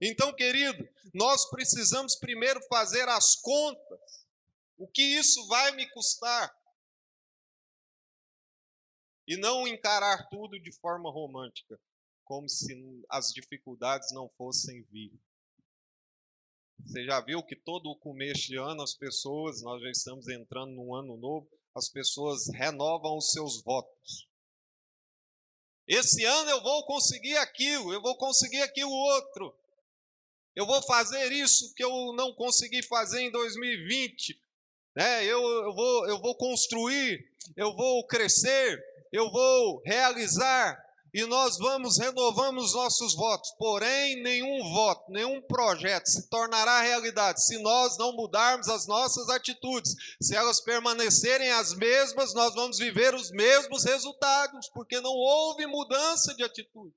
Então, 0.00 0.34
querido, 0.34 0.86
nós 1.14 1.48
precisamos 1.48 2.16
primeiro 2.16 2.60
fazer 2.68 3.08
as 3.08 3.36
contas. 3.36 4.23
O 4.76 4.88
que 4.88 5.02
isso 5.02 5.46
vai 5.46 5.72
me 5.72 5.88
custar? 5.90 6.54
E 9.26 9.36
não 9.36 9.66
encarar 9.66 10.28
tudo 10.28 10.60
de 10.60 10.72
forma 10.80 11.10
romântica, 11.10 11.80
como 12.24 12.48
se 12.48 12.74
as 13.08 13.32
dificuldades 13.32 14.12
não 14.12 14.28
fossem 14.36 14.82
vir. 14.84 15.12
Você 16.84 17.04
já 17.04 17.20
viu 17.20 17.42
que 17.42 17.56
todo 17.56 17.86
o 17.86 17.98
começo 17.98 18.48
de 18.48 18.56
ano 18.56 18.82
as 18.82 18.94
pessoas, 18.94 19.62
nós 19.62 19.80
já 19.80 19.90
estamos 19.90 20.28
entrando 20.28 20.72
num 20.72 20.94
ano 20.94 21.16
novo, 21.16 21.48
as 21.74 21.88
pessoas 21.88 22.48
renovam 22.48 23.16
os 23.16 23.30
seus 23.30 23.62
votos. 23.62 24.28
Esse 25.86 26.24
ano 26.24 26.50
eu 26.50 26.62
vou 26.62 26.84
conseguir 26.86 27.36
aquilo, 27.36 27.92
eu 27.92 28.00
vou 28.00 28.16
conseguir 28.16 28.62
aquilo 28.62 28.90
outro. 28.90 29.54
Eu 30.54 30.66
vou 30.66 30.82
fazer 30.82 31.32
isso 31.32 31.74
que 31.74 31.82
eu 31.82 32.12
não 32.14 32.32
consegui 32.34 32.82
fazer 32.82 33.22
em 33.22 33.30
2020. 33.30 34.40
Né? 34.94 35.24
Eu, 35.24 35.40
eu, 35.42 35.74
vou, 35.74 36.08
eu 36.08 36.20
vou 36.20 36.34
construir, 36.36 37.24
eu 37.56 37.74
vou 37.74 38.06
crescer, 38.06 38.82
eu 39.12 39.30
vou 39.30 39.82
realizar 39.84 40.84
e 41.14 41.24
nós 41.26 41.56
vamos 41.58 41.96
renovando 41.96 42.58
os 42.58 42.74
nossos 42.74 43.14
votos. 43.14 43.52
Porém, 43.56 44.20
nenhum 44.20 44.68
voto, 44.72 45.12
nenhum 45.12 45.40
projeto 45.40 46.06
se 46.06 46.28
tornará 46.28 46.80
realidade 46.80 47.44
se 47.44 47.56
nós 47.58 47.96
não 47.96 48.12
mudarmos 48.16 48.68
as 48.68 48.88
nossas 48.88 49.28
atitudes. 49.28 49.94
Se 50.20 50.34
elas 50.34 50.60
permanecerem 50.60 51.52
as 51.52 51.72
mesmas, 51.76 52.34
nós 52.34 52.52
vamos 52.54 52.78
viver 52.78 53.14
os 53.14 53.30
mesmos 53.30 53.84
resultados, 53.84 54.68
porque 54.70 55.00
não 55.00 55.12
houve 55.12 55.66
mudança 55.66 56.34
de 56.34 56.42
atitude. 56.42 56.92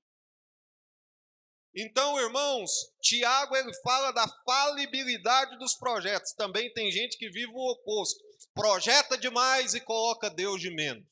Então, 1.80 2.18
irmãos, 2.18 2.72
Tiago 3.00 3.54
ele 3.54 3.72
fala 3.84 4.10
da 4.10 4.26
falibilidade 4.44 5.56
dos 5.58 5.74
projetos. 5.74 6.32
Também 6.32 6.72
tem 6.72 6.90
gente 6.90 7.16
que 7.16 7.30
vive 7.30 7.52
o 7.52 7.70
oposto. 7.70 8.20
Projeta 8.52 9.16
demais 9.16 9.74
e 9.74 9.80
coloca 9.80 10.28
Deus 10.28 10.60
de 10.60 10.70
menos. 10.70 11.06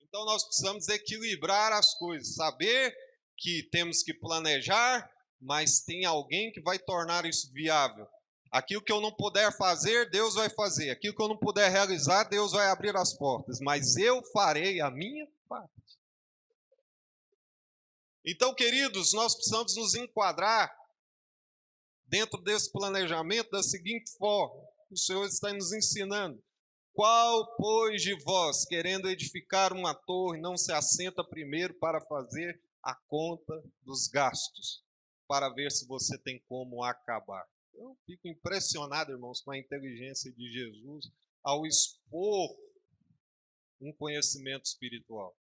Então 0.00 0.24
nós 0.24 0.44
precisamos 0.44 0.88
equilibrar 0.88 1.74
as 1.74 1.92
coisas, 1.92 2.36
saber 2.36 2.96
que 3.36 3.64
temos 3.64 4.02
que 4.02 4.14
planejar, 4.14 5.06
mas 5.38 5.80
tem 5.80 6.06
alguém 6.06 6.50
que 6.50 6.62
vai 6.62 6.78
tornar 6.78 7.26
isso 7.26 7.52
viável. 7.52 8.08
Aquilo 8.50 8.80
que 8.80 8.92
eu 8.92 9.02
não 9.02 9.12
puder 9.12 9.54
fazer, 9.58 10.08
Deus 10.08 10.36
vai 10.36 10.48
fazer. 10.48 10.88
Aquilo 10.88 11.14
que 11.14 11.22
eu 11.22 11.28
não 11.28 11.36
puder 11.36 11.70
realizar, 11.70 12.24
Deus 12.24 12.52
vai 12.52 12.68
abrir 12.68 12.96
as 12.96 13.12
portas. 13.12 13.60
Mas 13.60 13.94
eu 13.98 14.24
farei 14.32 14.80
a 14.80 14.90
minha 14.90 15.28
parte. 15.46 15.76
Então, 18.26 18.52
queridos, 18.52 19.12
nós 19.12 19.36
precisamos 19.36 19.76
nos 19.76 19.94
enquadrar 19.94 20.74
dentro 22.06 22.42
desse 22.42 22.72
planejamento 22.72 23.50
da 23.50 23.62
seguinte 23.62 24.10
forma: 24.18 24.60
o 24.90 24.96
Senhor 24.96 25.24
está 25.26 25.52
nos 25.52 25.72
ensinando. 25.72 26.42
Qual, 26.92 27.54
pois, 27.56 28.02
de 28.02 28.14
vós, 28.24 28.64
querendo 28.64 29.08
edificar 29.08 29.72
uma 29.72 29.94
torre, 29.94 30.40
não 30.40 30.56
se 30.56 30.72
assenta 30.72 31.22
primeiro 31.22 31.74
para 31.74 32.00
fazer 32.00 32.60
a 32.82 32.94
conta 33.06 33.62
dos 33.82 34.08
gastos, 34.08 34.82
para 35.28 35.48
ver 35.50 35.70
se 35.70 35.86
você 35.86 36.18
tem 36.18 36.42
como 36.48 36.82
acabar? 36.82 37.46
Eu 37.74 37.96
fico 38.06 38.26
impressionado, 38.26 39.12
irmãos, 39.12 39.40
com 39.42 39.52
a 39.52 39.58
inteligência 39.58 40.32
de 40.32 40.50
Jesus 40.50 41.12
ao 41.44 41.64
expor 41.64 42.56
um 43.80 43.92
conhecimento 43.92 44.64
espiritual. 44.64 45.36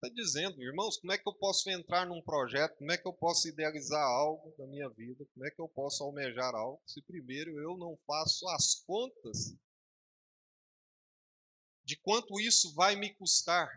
Está 0.00 0.14
dizendo, 0.14 0.62
irmãos, 0.62 0.96
como 0.96 1.12
é 1.12 1.18
que 1.18 1.28
eu 1.28 1.34
posso 1.34 1.68
entrar 1.68 2.06
num 2.06 2.22
projeto, 2.22 2.76
como 2.76 2.92
é 2.92 2.96
que 2.96 3.08
eu 3.08 3.12
posso 3.12 3.48
idealizar 3.48 4.00
algo 4.00 4.54
na 4.56 4.64
minha 4.68 4.88
vida, 4.90 5.26
como 5.34 5.44
é 5.44 5.50
que 5.50 5.60
eu 5.60 5.68
posso 5.68 6.04
almejar 6.04 6.54
algo, 6.54 6.80
se 6.86 7.02
primeiro 7.02 7.58
eu 7.58 7.76
não 7.76 7.98
faço 8.06 8.48
as 8.50 8.76
contas 8.86 9.56
de 11.84 11.96
quanto 11.96 12.38
isso 12.38 12.72
vai 12.74 12.94
me 12.94 13.12
custar. 13.14 13.68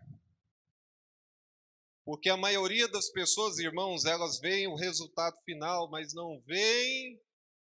Porque 2.05 2.29
a 2.29 2.37
maioria 2.37 2.87
das 2.87 3.09
pessoas, 3.09 3.57
irmãos, 3.57 4.05
elas 4.05 4.39
veem 4.39 4.67
o 4.67 4.75
resultado 4.75 5.41
final, 5.43 5.89
mas 5.89 6.13
não 6.13 6.39
veem 6.41 7.19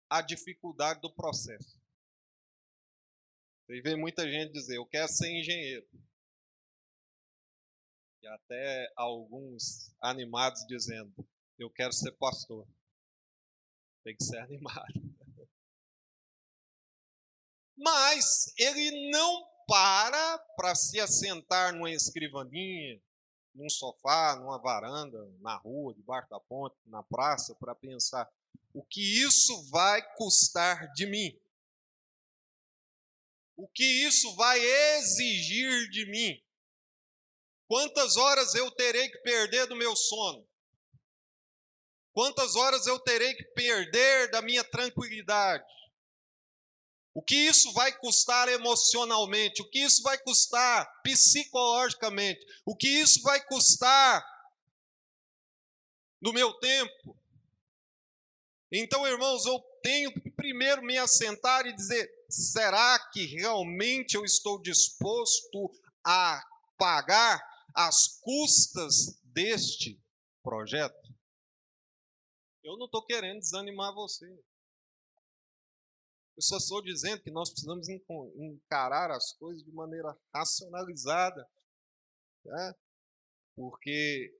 a 0.10 0.22
dificuldade 0.22 1.00
do 1.00 1.14
processo. 1.14 1.80
Você 3.66 3.82
vê 3.82 3.96
muita 3.96 4.30
gente 4.30 4.52
dizer, 4.52 4.76
eu 4.76 4.86
quero 4.86 5.08
ser 5.08 5.30
engenheiro. 5.30 5.88
E 8.22 8.28
até 8.28 8.94
alguns 8.96 9.92
animados 10.00 10.64
dizendo, 10.68 11.12
eu 11.58 11.70
quero 11.72 11.92
ser 11.92 12.12
pastor. 12.14 12.68
Tem 14.04 14.16
que 14.16 14.24
ser 14.24 14.38
animado. 14.46 14.94
Mas 17.76 18.54
ele 18.58 19.10
não 19.10 19.50
para 19.68 20.38
para 20.56 20.76
se 20.76 21.00
assentar 21.00 21.74
numa 21.74 21.90
escrivaninha, 21.90 23.02
num 23.56 23.70
sofá, 23.70 24.36
numa 24.36 24.60
varanda, 24.60 25.18
na 25.40 25.56
rua, 25.56 25.94
debaixo 25.96 26.30
da 26.30 26.40
ponte, 26.40 26.76
na 26.86 27.02
praça, 27.02 27.56
para 27.56 27.74
pensar 27.74 28.30
o 28.74 28.84
que 28.84 29.02
isso 29.24 29.68
vai 29.70 30.02
custar 30.16 30.92
de 30.94 31.06
mim. 31.06 31.40
O 33.56 33.68
que 33.68 33.84
isso 33.84 34.36
vai 34.36 34.60
exigir 34.60 35.90
de 35.90 36.06
mim? 36.06 36.51
Quantas 37.72 38.18
horas 38.18 38.54
eu 38.54 38.70
terei 38.70 39.08
que 39.08 39.20
perder 39.20 39.66
do 39.66 39.78
meu 39.78 39.96
sono? 39.96 40.46
Quantas 42.12 42.58
horas 42.58 42.86
eu 42.86 43.00
terei 43.00 43.34
que 43.34 43.46
perder 43.46 44.30
da 44.30 44.42
minha 44.42 44.62
tranquilidade? 44.62 45.64
O 47.14 47.22
que 47.22 47.34
isso 47.34 47.72
vai 47.72 47.98
custar 47.98 48.50
emocionalmente? 48.50 49.62
O 49.62 49.70
que 49.70 49.80
isso 49.80 50.04
vai 50.04 50.18
custar 50.18 50.86
psicologicamente? 51.02 52.46
O 52.66 52.76
que 52.76 52.90
isso 52.90 53.22
vai 53.22 53.42
custar 53.46 54.22
do 56.22 56.34
meu 56.34 56.54
tempo. 56.56 57.18
Então, 58.70 59.08
irmãos, 59.08 59.46
eu 59.46 59.58
tenho 59.82 60.12
que 60.12 60.30
primeiro 60.30 60.82
me 60.82 60.98
assentar 60.98 61.66
e 61.66 61.74
dizer: 61.74 62.12
será 62.30 63.00
que 63.14 63.26
realmente 63.28 64.16
eu 64.16 64.26
estou 64.26 64.62
disposto 64.62 65.72
a 66.04 66.44
pagar 66.78 67.51
as 67.76 68.20
custas 68.22 69.20
deste 69.24 70.00
projeto? 70.44 71.12
Eu 72.64 72.78
não 72.78 72.86
estou 72.86 73.06
querendo 73.06 73.40
desanimar 73.40 73.94
você. 73.94 74.26
Eu 76.38 76.42
só 76.42 76.58
estou 76.58 76.82
dizendo 76.82 77.22
que 77.22 77.32
nós 77.32 77.50
precisamos 77.50 77.88
encarar 77.90 79.12
as 79.12 79.34
coisas 79.34 79.64
de 79.64 79.72
maneira 79.72 80.16
racionalizada. 80.34 81.48
Né? 82.46 82.76
Porque 83.56 84.34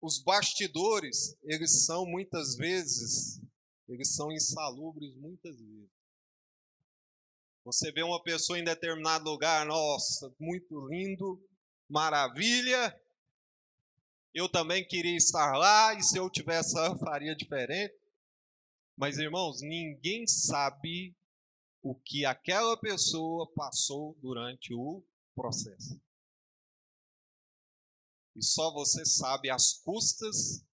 os 0.00 0.22
bastidores, 0.22 1.36
eles 1.42 1.84
são 1.84 2.06
muitas 2.06 2.56
vezes, 2.56 3.40
eles 3.88 4.14
são 4.14 4.32
insalubres 4.32 5.14
muitas 5.16 5.60
vezes. 5.60 5.90
Você 7.64 7.92
vê 7.92 8.02
uma 8.02 8.22
pessoa 8.22 8.58
em 8.58 8.64
determinado 8.64 9.28
lugar, 9.28 9.66
nossa, 9.66 10.34
muito 10.38 10.88
lindo, 10.88 11.40
maravilha. 11.90 12.98
Eu 14.32 14.48
também 14.48 14.86
queria 14.86 15.16
estar 15.16 15.56
lá 15.56 15.92
e 15.94 16.02
se 16.02 16.16
eu 16.16 16.30
tivesse 16.30 16.78
eu 16.78 16.96
faria 16.98 17.34
diferente. 17.34 17.94
Mas 18.96 19.18
irmãos, 19.18 19.60
ninguém 19.60 20.26
sabe 20.26 21.16
o 21.82 21.94
que 21.94 22.24
aquela 22.24 22.76
pessoa 22.76 23.50
passou 23.52 24.16
durante 24.22 24.72
o 24.72 25.02
processo. 25.34 26.00
E 28.36 28.44
só 28.44 28.72
você 28.72 29.04
sabe 29.04 29.50
as 29.50 29.72
custas, 29.72 30.64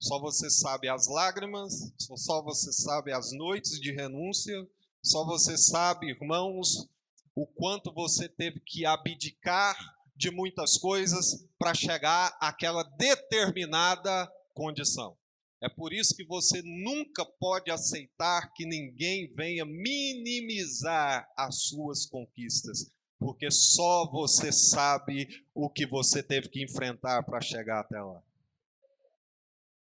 só 0.00 0.18
você 0.18 0.50
sabe 0.50 0.88
as 0.88 1.06
lágrimas, 1.06 1.92
só 1.98 2.42
você 2.42 2.72
sabe 2.72 3.12
as 3.12 3.32
noites 3.32 3.80
de 3.80 3.92
renúncia, 3.92 4.68
só 5.02 5.24
você 5.24 5.56
sabe, 5.56 6.08
irmãos, 6.08 6.88
o 7.34 7.46
quanto 7.46 7.92
você 7.92 8.28
teve 8.28 8.60
que 8.60 8.84
abdicar 8.84 9.76
de 10.16 10.30
muitas 10.30 10.78
coisas 10.78 11.46
para 11.58 11.74
chegar 11.74 12.36
àquela 12.40 12.82
determinada 12.82 14.30
condição. 14.52 15.16
É 15.60 15.68
por 15.68 15.92
isso 15.92 16.14
que 16.14 16.24
você 16.24 16.60
nunca 16.62 17.24
pode 17.24 17.70
aceitar 17.70 18.52
que 18.52 18.66
ninguém 18.66 19.32
venha 19.34 19.64
minimizar 19.64 21.26
as 21.36 21.62
suas 21.68 22.04
conquistas, 22.04 22.92
porque 23.18 23.50
só 23.50 24.06
você 24.10 24.52
sabe 24.52 25.26
o 25.54 25.70
que 25.70 25.86
você 25.86 26.22
teve 26.22 26.48
que 26.50 26.62
enfrentar 26.62 27.22
para 27.22 27.40
chegar 27.40 27.80
até 27.80 28.00
lá. 28.00 28.22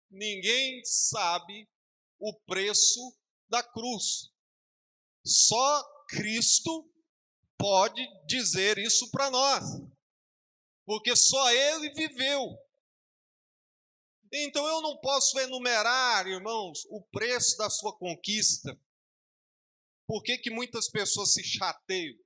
Ninguém 0.10 0.82
sabe 0.86 1.68
o 2.18 2.34
preço 2.34 3.14
da 3.50 3.62
cruz. 3.62 4.32
Só 5.26 5.84
Cristo 6.08 6.90
pode 7.58 8.02
dizer 8.26 8.78
isso 8.78 9.12
para 9.12 9.30
nós, 9.30 9.64
porque 10.88 11.15
só 11.15 11.52
Ele 11.52 11.93
viveu. 11.93 12.58
Então 14.34 14.65
eu 14.65 14.82
não 14.82 14.97
posso 14.97 15.39
enumerar, 15.39 16.26
irmãos, 16.26 16.84
o 16.89 17.04
preço 17.12 17.56
da 17.58 17.69
sua 17.69 17.95
conquista. 17.95 18.76
Por 20.08 20.23
que, 20.23 20.39
que 20.39 20.50
muitas 20.50 20.89
pessoas 20.89 21.34
se 21.34 21.43
chateiam? 21.43 22.17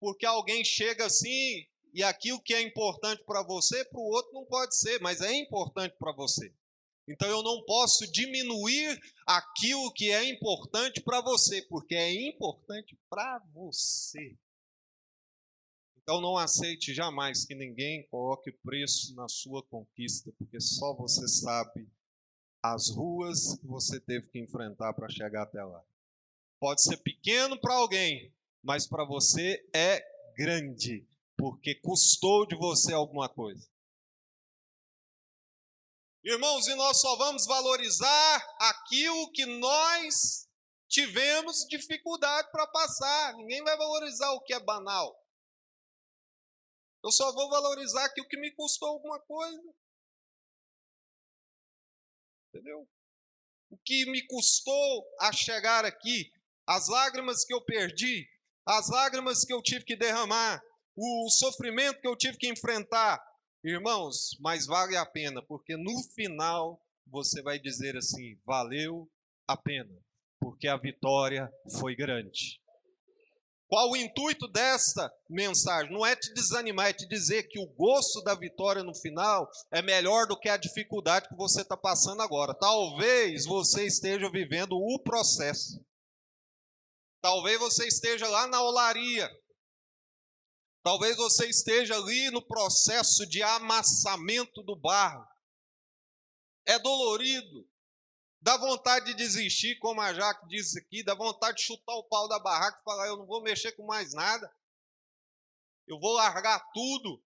porque 0.00 0.26
alguém 0.26 0.64
chega 0.64 1.06
assim 1.06 1.66
e 1.92 2.02
aquilo 2.02 2.40
que 2.42 2.54
é 2.54 2.60
importante 2.60 3.22
para 3.24 3.42
você, 3.42 3.84
para 3.86 3.98
o 3.98 4.10
outro 4.10 4.32
não 4.32 4.44
pode 4.44 4.76
ser, 4.76 5.00
mas 5.00 5.20
é 5.20 5.32
importante 5.32 5.96
para 5.98 6.12
você. 6.12 6.52
Então 7.08 7.28
eu 7.28 7.42
não 7.42 7.64
posso 7.64 8.10
diminuir 8.12 9.00
aquilo 9.26 9.92
que 9.92 10.10
é 10.10 10.28
importante 10.28 11.00
para 11.00 11.20
você, 11.22 11.62
porque 11.62 11.94
é 11.94 12.28
importante 12.28 12.98
para 13.08 13.42
você. 13.52 14.36
Então 16.08 16.22
não 16.22 16.38
aceite 16.38 16.94
jamais 16.94 17.44
que 17.44 17.54
ninguém 17.54 18.08
coloque 18.08 18.50
preço 18.50 19.14
na 19.14 19.28
sua 19.28 19.62
conquista, 19.62 20.32
porque 20.38 20.58
só 20.58 20.94
você 20.94 21.28
sabe 21.28 21.86
as 22.62 22.88
ruas 22.88 23.58
que 23.58 23.66
você 23.66 24.00
teve 24.00 24.26
que 24.30 24.38
enfrentar 24.38 24.94
para 24.94 25.10
chegar 25.10 25.42
até 25.42 25.62
lá. 25.62 25.84
Pode 26.58 26.82
ser 26.82 26.96
pequeno 26.96 27.60
para 27.60 27.74
alguém, 27.74 28.34
mas 28.62 28.86
para 28.86 29.04
você 29.04 29.62
é 29.74 30.02
grande, 30.34 31.06
porque 31.36 31.74
custou 31.74 32.46
de 32.46 32.56
você 32.56 32.94
alguma 32.94 33.28
coisa. 33.28 33.68
Irmãos, 36.24 36.66
e 36.68 36.74
nós 36.74 37.02
só 37.02 37.16
vamos 37.16 37.44
valorizar 37.44 38.56
aquilo 38.60 39.30
que 39.32 39.44
nós 39.44 40.48
tivemos 40.88 41.66
dificuldade 41.68 42.50
para 42.50 42.66
passar. 42.66 43.34
Ninguém 43.34 43.62
vai 43.62 43.76
valorizar 43.76 44.30
o 44.30 44.40
que 44.40 44.54
é 44.54 44.60
banal. 44.60 45.27
Eu 47.02 47.12
só 47.12 47.32
vou 47.32 47.48
valorizar 47.48 48.04
aquilo 48.04 48.28
que 48.28 48.38
me 48.38 48.50
custou 48.52 48.88
alguma 48.88 49.20
coisa. 49.20 49.74
Entendeu? 52.48 52.88
O 53.70 53.78
que 53.78 54.06
me 54.06 54.26
custou 54.26 55.06
a 55.20 55.32
chegar 55.32 55.84
aqui, 55.84 56.32
as 56.66 56.88
lágrimas 56.88 57.44
que 57.44 57.54
eu 57.54 57.64
perdi, 57.64 58.28
as 58.66 58.88
lágrimas 58.88 59.44
que 59.44 59.52
eu 59.52 59.62
tive 59.62 59.84
que 59.84 59.96
derramar, 59.96 60.62
o 60.96 61.30
sofrimento 61.30 62.00
que 62.00 62.08
eu 62.08 62.16
tive 62.16 62.36
que 62.36 62.48
enfrentar. 62.48 63.22
Irmãos, 63.62 64.36
mas 64.40 64.66
vale 64.66 64.96
a 64.96 65.06
pena, 65.06 65.42
porque 65.42 65.76
no 65.76 66.02
final 66.14 66.82
você 67.06 67.42
vai 67.42 67.58
dizer 67.58 67.96
assim: 67.96 68.40
valeu 68.44 69.10
a 69.46 69.56
pena, 69.56 69.94
porque 70.40 70.68
a 70.68 70.76
vitória 70.76 71.52
foi 71.78 71.94
grande. 71.94 72.60
Qual 73.68 73.90
o 73.90 73.96
intuito 73.96 74.48
desta 74.48 75.12
mensagem? 75.28 75.92
Não 75.92 76.04
é 76.04 76.16
te 76.16 76.32
desanimar, 76.32 76.88
é 76.88 76.92
te 76.94 77.06
dizer 77.06 77.42
que 77.44 77.58
o 77.58 77.66
gosto 77.66 78.22
da 78.22 78.34
vitória 78.34 78.82
no 78.82 78.94
final 78.94 79.46
é 79.70 79.82
melhor 79.82 80.26
do 80.26 80.38
que 80.38 80.48
a 80.48 80.56
dificuldade 80.56 81.28
que 81.28 81.36
você 81.36 81.60
está 81.60 81.76
passando 81.76 82.22
agora. 82.22 82.54
Talvez 82.54 83.44
você 83.44 83.84
esteja 83.84 84.30
vivendo 84.30 84.72
o 84.72 84.98
processo. 84.98 85.84
Talvez 87.20 87.60
você 87.60 87.86
esteja 87.86 88.26
lá 88.26 88.46
na 88.46 88.62
olaria. 88.62 89.28
Talvez 90.82 91.18
você 91.18 91.46
esteja 91.46 91.94
ali 91.94 92.30
no 92.30 92.40
processo 92.40 93.26
de 93.26 93.42
amassamento 93.42 94.62
do 94.62 94.74
barro. 94.74 95.26
É 96.64 96.78
dolorido. 96.78 97.68
Dá 98.40 98.56
vontade 98.56 99.06
de 99.06 99.14
desistir, 99.14 99.78
como 99.78 100.00
a 100.00 100.14
Jaque 100.14 100.46
disse 100.46 100.78
aqui, 100.78 101.02
dá 101.02 101.14
vontade 101.14 101.58
de 101.58 101.64
chutar 101.64 101.94
o 101.96 102.04
pau 102.04 102.28
da 102.28 102.38
barraca 102.38 102.78
e 102.80 102.84
falar: 102.84 103.08
eu 103.08 103.16
não 103.16 103.26
vou 103.26 103.42
mexer 103.42 103.72
com 103.72 103.84
mais 103.84 104.14
nada. 104.14 104.52
Eu 105.86 105.98
vou 105.98 106.12
largar 106.12 106.60
tudo. 106.72 107.22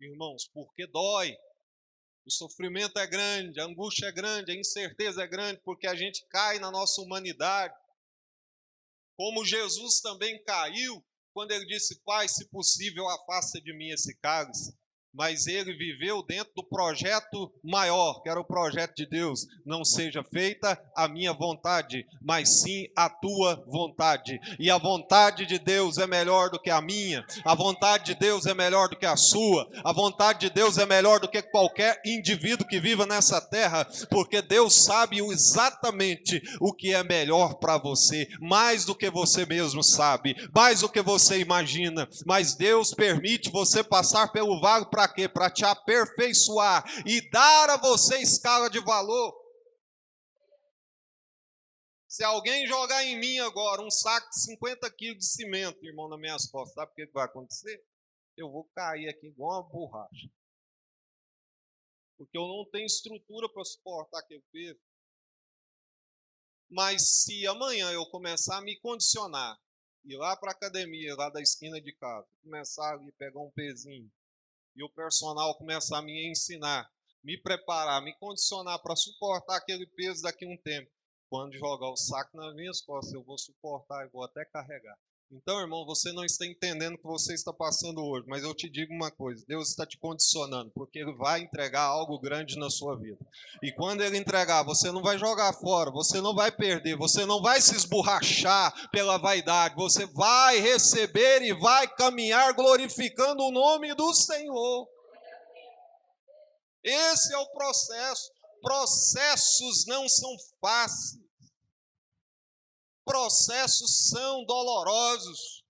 Irmãos, 0.00 0.46
porque 0.52 0.86
dói. 0.86 1.36
O 2.26 2.30
sofrimento 2.30 2.98
é 2.98 3.06
grande, 3.06 3.60
a 3.60 3.64
angústia 3.64 4.06
é 4.06 4.12
grande, 4.12 4.52
a 4.52 4.54
incerteza 4.54 5.22
é 5.22 5.26
grande, 5.26 5.60
porque 5.64 5.86
a 5.86 5.94
gente 5.94 6.24
cai 6.26 6.58
na 6.58 6.70
nossa 6.70 7.00
humanidade. 7.00 7.74
Como 9.16 9.44
Jesus 9.44 10.00
também 10.00 10.42
caiu 10.44 11.04
quando 11.32 11.52
ele 11.52 11.64
disse: 11.64 11.98
Pai, 12.02 12.28
se 12.28 12.46
possível, 12.50 13.08
afasta 13.08 13.60
de 13.60 13.72
mim 13.72 13.88
esse 13.88 14.14
cálice 14.18 14.78
mas 15.12 15.46
ele 15.46 15.72
viveu 15.74 16.22
dentro 16.22 16.52
do 16.54 16.64
projeto 16.64 17.52
maior, 17.62 18.22
que 18.22 18.28
era 18.28 18.40
o 18.40 18.44
projeto 18.44 18.94
de 18.94 19.06
Deus. 19.06 19.46
Não 19.66 19.84
seja 19.84 20.22
feita 20.22 20.80
a 20.96 21.08
minha 21.08 21.32
vontade, 21.32 22.06
mas 22.22 22.60
sim 22.60 22.86
a 22.96 23.08
tua 23.08 23.62
vontade. 23.66 24.40
E 24.58 24.70
a 24.70 24.78
vontade 24.78 25.46
de 25.46 25.58
Deus 25.58 25.98
é 25.98 26.06
melhor 26.06 26.50
do 26.50 26.60
que 26.60 26.70
a 26.70 26.80
minha, 26.80 27.24
a 27.44 27.54
vontade 27.54 28.06
de 28.06 28.14
Deus 28.14 28.46
é 28.46 28.54
melhor 28.54 28.88
do 28.88 28.96
que 28.96 29.06
a 29.06 29.16
sua, 29.16 29.68
a 29.84 29.92
vontade 29.92 30.40
de 30.40 30.50
Deus 30.50 30.78
é 30.78 30.86
melhor 30.86 31.20
do 31.20 31.28
que 31.28 31.42
qualquer 31.42 32.00
indivíduo 32.04 32.66
que 32.66 32.80
viva 32.80 33.06
nessa 33.06 33.40
terra, 33.40 33.86
porque 34.10 34.40
Deus 34.40 34.84
sabe 34.84 35.20
exatamente 35.20 36.42
o 36.60 36.72
que 36.72 36.94
é 36.94 37.02
melhor 37.02 37.54
para 37.54 37.78
você, 37.78 38.28
mais 38.40 38.84
do 38.84 38.94
que 38.94 39.10
você 39.10 39.44
mesmo 39.44 39.82
sabe, 39.82 40.36
mais 40.54 40.80
do 40.80 40.88
que 40.88 41.02
você 41.02 41.38
imagina. 41.38 42.08
Mas 42.24 42.54
Deus 42.54 42.94
permite 42.94 43.50
você 43.50 43.82
passar 43.82 44.28
pelo 44.28 44.60
vale 44.60 44.86
para 44.86 44.99
para 45.00 45.08
quê? 45.08 45.28
Para 45.28 45.50
te 45.50 45.64
aperfeiçoar 45.64 46.84
e 47.06 47.30
dar 47.30 47.70
a 47.70 47.76
você 47.78 48.18
escala 48.18 48.68
de 48.68 48.80
valor. 48.80 49.34
Se 52.06 52.22
alguém 52.24 52.66
jogar 52.66 53.04
em 53.04 53.18
mim 53.18 53.38
agora 53.38 53.80
um 53.80 53.90
saco 53.90 54.28
de 54.28 54.42
50 54.42 54.90
quilos 54.92 55.18
de 55.18 55.26
cimento, 55.26 55.82
irmão, 55.84 56.08
nas 56.08 56.18
minhas 56.18 56.50
costas, 56.50 56.74
sabe 56.74 56.92
o 56.92 56.94
que 56.94 57.06
vai 57.12 57.24
acontecer? 57.24 57.82
Eu 58.36 58.50
vou 58.50 58.68
cair 58.74 59.08
aqui 59.08 59.28
igual 59.28 59.62
uma 59.62 59.68
borracha. 59.70 60.28
Porque 62.18 62.36
eu 62.36 62.46
não 62.46 62.68
tenho 62.70 62.84
estrutura 62.84 63.48
para 63.48 63.64
suportar 63.64 64.18
aquele 64.18 64.44
peso. 64.52 64.80
Mas 66.68 67.22
se 67.22 67.46
amanhã 67.46 67.90
eu 67.92 68.04
começar 68.06 68.58
a 68.58 68.62
me 68.62 68.78
condicionar, 68.80 69.58
ir 70.04 70.16
lá 70.16 70.36
para 70.36 70.50
a 70.50 70.54
academia, 70.54 71.14
lá 71.14 71.30
da 71.30 71.40
esquina 71.40 71.80
de 71.80 71.92
casa, 71.94 72.28
começar 72.42 72.94
a 72.94 73.12
pegar 73.18 73.40
um 73.40 73.50
pezinho, 73.50 74.10
e 74.80 74.84
o 74.84 74.90
personal 74.90 75.54
começa 75.56 75.96
a 75.96 76.02
me 76.02 76.30
ensinar 76.30 76.90
me 77.22 77.40
preparar, 77.40 78.02
me 78.02 78.14
condicionar 78.18 78.80
para 78.80 78.96
suportar 78.96 79.56
aquele 79.56 79.86
peso 79.86 80.22
daqui 80.22 80.44
a 80.44 80.48
um 80.48 80.56
tempo. 80.56 80.90
Quando 81.28 81.56
jogar 81.56 81.90
o 81.90 81.96
saco 81.96 82.36
nas 82.36 82.54
minhas 82.54 82.80
costas, 82.80 83.12
eu 83.12 83.22
vou 83.22 83.38
suportar 83.38 84.04
e 84.06 84.10
vou 84.10 84.24
até 84.24 84.44
carregar. 84.46 84.96
Então, 85.32 85.60
irmão, 85.60 85.86
você 85.86 86.12
não 86.12 86.24
está 86.24 86.44
entendendo 86.44 86.94
o 86.94 86.98
que 86.98 87.06
você 87.06 87.34
está 87.34 87.52
passando 87.52 88.04
hoje, 88.04 88.26
mas 88.26 88.42
eu 88.42 88.52
te 88.52 88.68
digo 88.68 88.92
uma 88.92 89.12
coisa: 89.12 89.44
Deus 89.46 89.68
está 89.68 89.86
te 89.86 89.96
condicionando, 89.96 90.72
porque 90.74 90.98
Ele 90.98 91.12
vai 91.12 91.40
entregar 91.40 91.82
algo 91.82 92.18
grande 92.18 92.58
na 92.58 92.68
sua 92.68 92.98
vida. 92.98 93.24
E 93.62 93.70
quando 93.70 94.00
Ele 94.00 94.18
entregar, 94.18 94.64
você 94.64 94.90
não 94.90 95.02
vai 95.02 95.16
jogar 95.18 95.52
fora, 95.52 95.92
você 95.92 96.20
não 96.20 96.34
vai 96.34 96.50
perder, 96.50 96.96
você 96.96 97.24
não 97.24 97.40
vai 97.40 97.60
se 97.60 97.76
esborrachar 97.76 98.90
pela 98.90 99.18
vaidade, 99.18 99.76
você 99.76 100.04
vai 100.06 100.58
receber 100.58 101.42
e 101.42 101.52
vai 101.52 101.86
caminhar 101.94 102.52
glorificando 102.52 103.44
o 103.44 103.52
nome 103.52 103.94
do 103.94 104.12
Senhor. 104.12 104.88
Esse 106.82 107.32
é 107.32 107.38
o 107.38 107.52
processo. 107.52 108.32
Processos 108.62 109.86
não 109.86 110.08
são 110.08 110.36
fáceis 110.60 111.29
processos 113.10 114.08
são 114.08 114.44
dolorosos, 114.44 115.64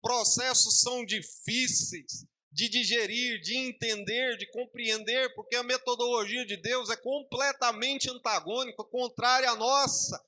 processos 0.00 0.80
são 0.80 1.04
difíceis 1.04 2.24
de 2.50 2.70
digerir, 2.70 3.38
de 3.42 3.54
entender, 3.54 4.38
de 4.38 4.50
compreender, 4.50 5.34
porque 5.34 5.56
a 5.56 5.62
metodologia 5.62 6.46
de 6.46 6.56
Deus 6.56 6.88
é 6.88 6.96
completamente 6.96 8.08
antagônica, 8.08 8.82
contrária 8.82 9.50
à 9.50 9.56
nossa. 9.56 10.18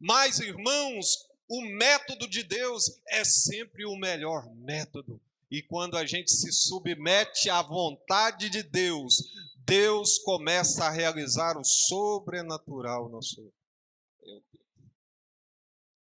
Mas, 0.00 0.38
irmãos, 0.38 1.26
o 1.46 1.60
método 1.60 2.26
de 2.26 2.42
Deus 2.42 2.98
é 3.06 3.22
sempre 3.22 3.84
o 3.84 3.94
melhor 3.94 4.46
método. 4.54 5.20
E 5.50 5.60
quando 5.60 5.98
a 5.98 6.06
gente 6.06 6.30
se 6.30 6.50
submete 6.52 7.50
à 7.50 7.60
vontade 7.60 8.48
de 8.48 8.62
Deus, 8.62 9.30
Deus 9.58 10.18
começa 10.20 10.86
a 10.86 10.90
realizar 10.90 11.58
o 11.58 11.64
sobrenatural 11.64 13.10
na 13.10 13.20
sua 13.20 13.52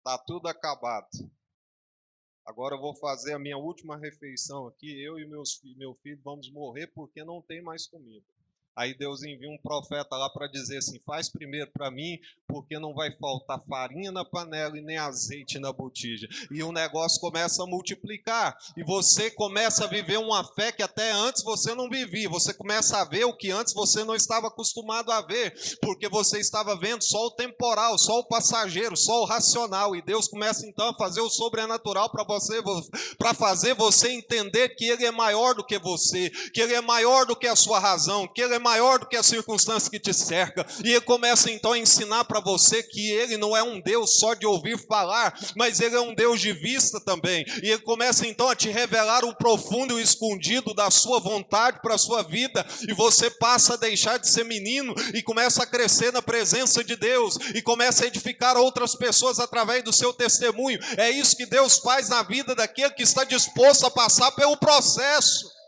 Está 0.10 0.18
tudo 0.26 0.48
acabado. 0.48 1.08
Agora 2.44 2.74
eu 2.74 2.82
vou 2.82 2.96
fazer 2.96 3.34
a 3.34 3.38
minha 3.38 3.60
última 3.60 3.96
refeição 3.96 4.66
aqui. 4.66 5.00
Eu 5.00 5.20
e 5.20 5.28
meus, 5.28 5.62
meu 5.78 5.94
filho 6.02 6.20
vamos 6.24 6.52
morrer 6.52 6.88
porque 6.88 7.24
não 7.24 7.44
tem 7.44 7.62
mais 7.62 7.86
comida. 7.86 8.26
Aí 8.80 8.94
Deus 8.94 9.24
envia 9.24 9.50
um 9.50 9.58
profeta 9.58 10.16
lá 10.16 10.30
para 10.30 10.48
dizer 10.48 10.78
assim: 10.78 11.02
faz 11.06 11.28
primeiro 11.28 11.70
para 11.70 11.92
mim, 11.92 12.18
porque 12.48 12.80
não 12.80 12.94
vai 12.94 13.12
faltar 13.12 13.62
farinha 13.68 14.10
na 14.10 14.24
panela 14.24 14.78
e 14.78 14.82
nem 14.82 14.98
azeite 14.98 15.60
na 15.60 15.74
botija. 15.74 16.30
E 16.50 16.64
o 16.64 16.72
negócio 16.72 17.20
começa 17.20 17.62
a 17.62 17.68
multiplicar. 17.68 18.58
E 18.78 18.84
você 18.84 19.30
começa 19.32 19.84
a 19.84 19.88
viver 19.88 20.18
uma 20.18 20.46
fé 20.54 20.72
que 20.72 20.82
até 20.82 21.12
antes 21.12 21.44
você 21.44 21.76
não 21.76 21.90
vivia. 21.90 22.30
Você 22.30 22.54
começa 22.54 23.02
a 23.02 23.04
ver 23.04 23.26
o 23.26 23.36
que 23.36 23.52
antes 23.52 23.74
você 23.74 24.06
não 24.06 24.16
estava 24.16 24.48
acostumado 24.48 25.12
a 25.12 25.22
ver, 25.22 25.54
porque 25.82 26.08
você 26.08 26.40
estava 26.40 26.74
vendo 26.78 27.04
só 27.04 27.26
o 27.26 27.32
temporal, 27.32 27.98
só 27.98 28.20
o 28.20 28.28
passageiro, 28.28 28.96
só 28.96 29.24
o 29.24 29.26
racional. 29.26 29.94
E 29.94 30.02
Deus 30.02 30.30
começa 30.30 30.66
então 30.66 30.88
a 30.88 30.96
fazer 30.96 31.20
o 31.20 31.30
sobrenatural 31.30 32.10
para 32.10 32.24
você, 32.24 32.62
para 33.18 33.34
fazer 33.34 33.74
você 33.74 34.10
entender 34.10 34.70
que 34.70 34.86
Ele 34.86 35.06
é 35.06 35.12
maior 35.12 35.54
do 35.54 35.66
que 35.66 35.78
você, 35.78 36.30
que 36.54 36.62
Ele 36.62 36.76
é 36.76 36.82
maior 36.82 37.26
do 37.26 37.36
que 37.36 37.46
a 37.46 37.58
sua 37.58 37.78
razão, 37.78 38.26
que 38.26 38.42
Ele 38.42 38.54
é 38.54 38.69
maior 38.70 39.00
do 39.00 39.08
que 39.08 39.18
a 39.18 39.24
circunstância 39.24 39.90
que 39.90 40.00
te 40.00 40.14
cerca. 40.14 40.66
E 40.84 40.92
ele 40.92 41.02
começa 41.02 41.50
então 41.50 41.74
a 41.74 41.80
ensinar 41.80 42.26
para 42.26 42.40
você 42.40 42.84
que 42.84 43.10
ele 43.10 43.36
não 43.36 43.58
é 43.58 43.64
um 43.64 43.82
Deus 43.82 44.20
só 44.20 44.36
de 44.36 44.46
ouvir 44.46 44.78
falar, 44.78 45.38
mas 45.56 45.80
ele 45.80 45.96
é 45.96 46.00
um 46.00 46.14
Deus 46.14 46.40
de 46.40 46.54
vista 46.54 47.00
também. 47.00 47.44
E 47.64 47.72
ele 47.72 47.82
começa 47.82 48.28
então 48.28 48.48
a 48.48 48.56
te 48.56 48.70
revelar 48.70 49.26
o 49.26 49.36
profundo 49.36 49.94
e 49.94 49.96
o 49.96 50.00
escondido 50.00 50.74
da 50.74 50.92
sua 50.92 51.20
vontade 51.20 51.80
para 51.82 51.96
a 51.96 51.98
sua 51.98 52.22
vida. 52.22 52.64
E 52.88 52.94
você 52.94 53.32
passa 53.32 53.74
a 53.74 53.78
deixar 53.78 54.20
de 54.20 54.30
ser 54.30 54.46
menino 54.46 54.94
e 55.16 55.24
começa 55.24 55.64
a 55.64 55.66
crescer 55.66 56.14
na 56.14 56.22
presença 56.22 56.84
de 56.84 56.96
Deus 56.96 57.38
e 57.56 57.62
começa 57.64 58.04
a 58.04 58.08
edificar 58.08 58.56
outras 58.56 58.94
pessoas 58.94 59.40
através 59.40 59.84
do 59.84 59.92
seu 59.92 60.14
testemunho. 60.14 60.80
É 60.96 61.10
isso 61.10 61.36
que 61.36 61.48
Deus 61.48 61.80
faz 61.80 62.10
na 62.10 62.22
vida 62.22 62.54
daquele 62.54 62.94
que 62.94 63.04
está 63.04 63.24
disposto 63.24 63.88
a 63.88 63.92
passar 63.92 64.32
pelo 64.34 64.58
processo. 64.58 65.59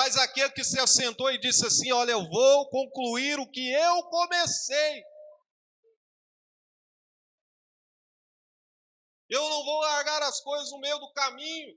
Mas 0.00 0.16
aquele 0.16 0.50
que 0.52 0.64
se 0.64 0.80
assentou 0.80 1.30
e 1.30 1.38
disse 1.38 1.66
assim: 1.66 1.92
Olha, 1.92 2.12
eu 2.12 2.26
vou 2.26 2.70
concluir 2.70 3.38
o 3.38 3.46
que 3.46 3.70
eu 3.70 4.02
comecei. 4.04 5.04
Eu 9.28 9.46
não 9.46 9.62
vou 9.62 9.80
largar 9.80 10.22
as 10.22 10.40
coisas 10.40 10.70
no 10.70 10.78
meio 10.78 10.98
do 10.98 11.12
caminho. 11.12 11.76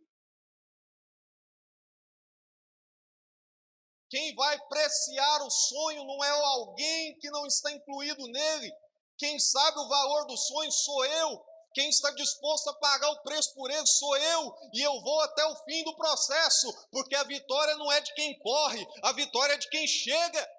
Quem 4.09 4.33
vai 4.35 4.57
preciar 4.69 5.41
o 5.41 5.51
sonho 5.51 6.05
não 6.05 6.23
é 6.23 6.29
alguém 6.29 7.19
que 7.19 7.29
não 7.29 7.45
está 7.45 7.73
incluído 7.73 8.25
nele. 8.25 8.71
Quem 9.17 9.37
sabe 9.37 9.77
o 9.79 9.89
valor 9.89 10.27
do 10.27 10.37
sonho 10.37 10.71
sou 10.71 11.05
eu. 11.05 11.45
Quem 11.73 11.89
está 11.89 12.11
disposto 12.11 12.69
a 12.69 12.75
pagar 12.75 13.09
o 13.09 13.21
preço 13.23 13.53
por 13.55 13.71
ele 13.71 13.87
sou 13.87 14.15
eu, 14.15 14.55
e 14.73 14.81
eu 14.81 15.01
vou 15.01 15.21
até 15.21 15.43
o 15.45 15.55
fim 15.63 15.83
do 15.83 15.95
processo, 15.95 16.71
porque 16.91 17.15
a 17.15 17.23
vitória 17.23 17.75
não 17.77 17.91
é 17.91 17.99
de 17.99 18.13
quem 18.13 18.37
corre, 18.39 18.85
a 19.01 19.11
vitória 19.11 19.53
é 19.53 19.57
de 19.57 19.67
quem 19.69 19.87
chega. 19.87 20.49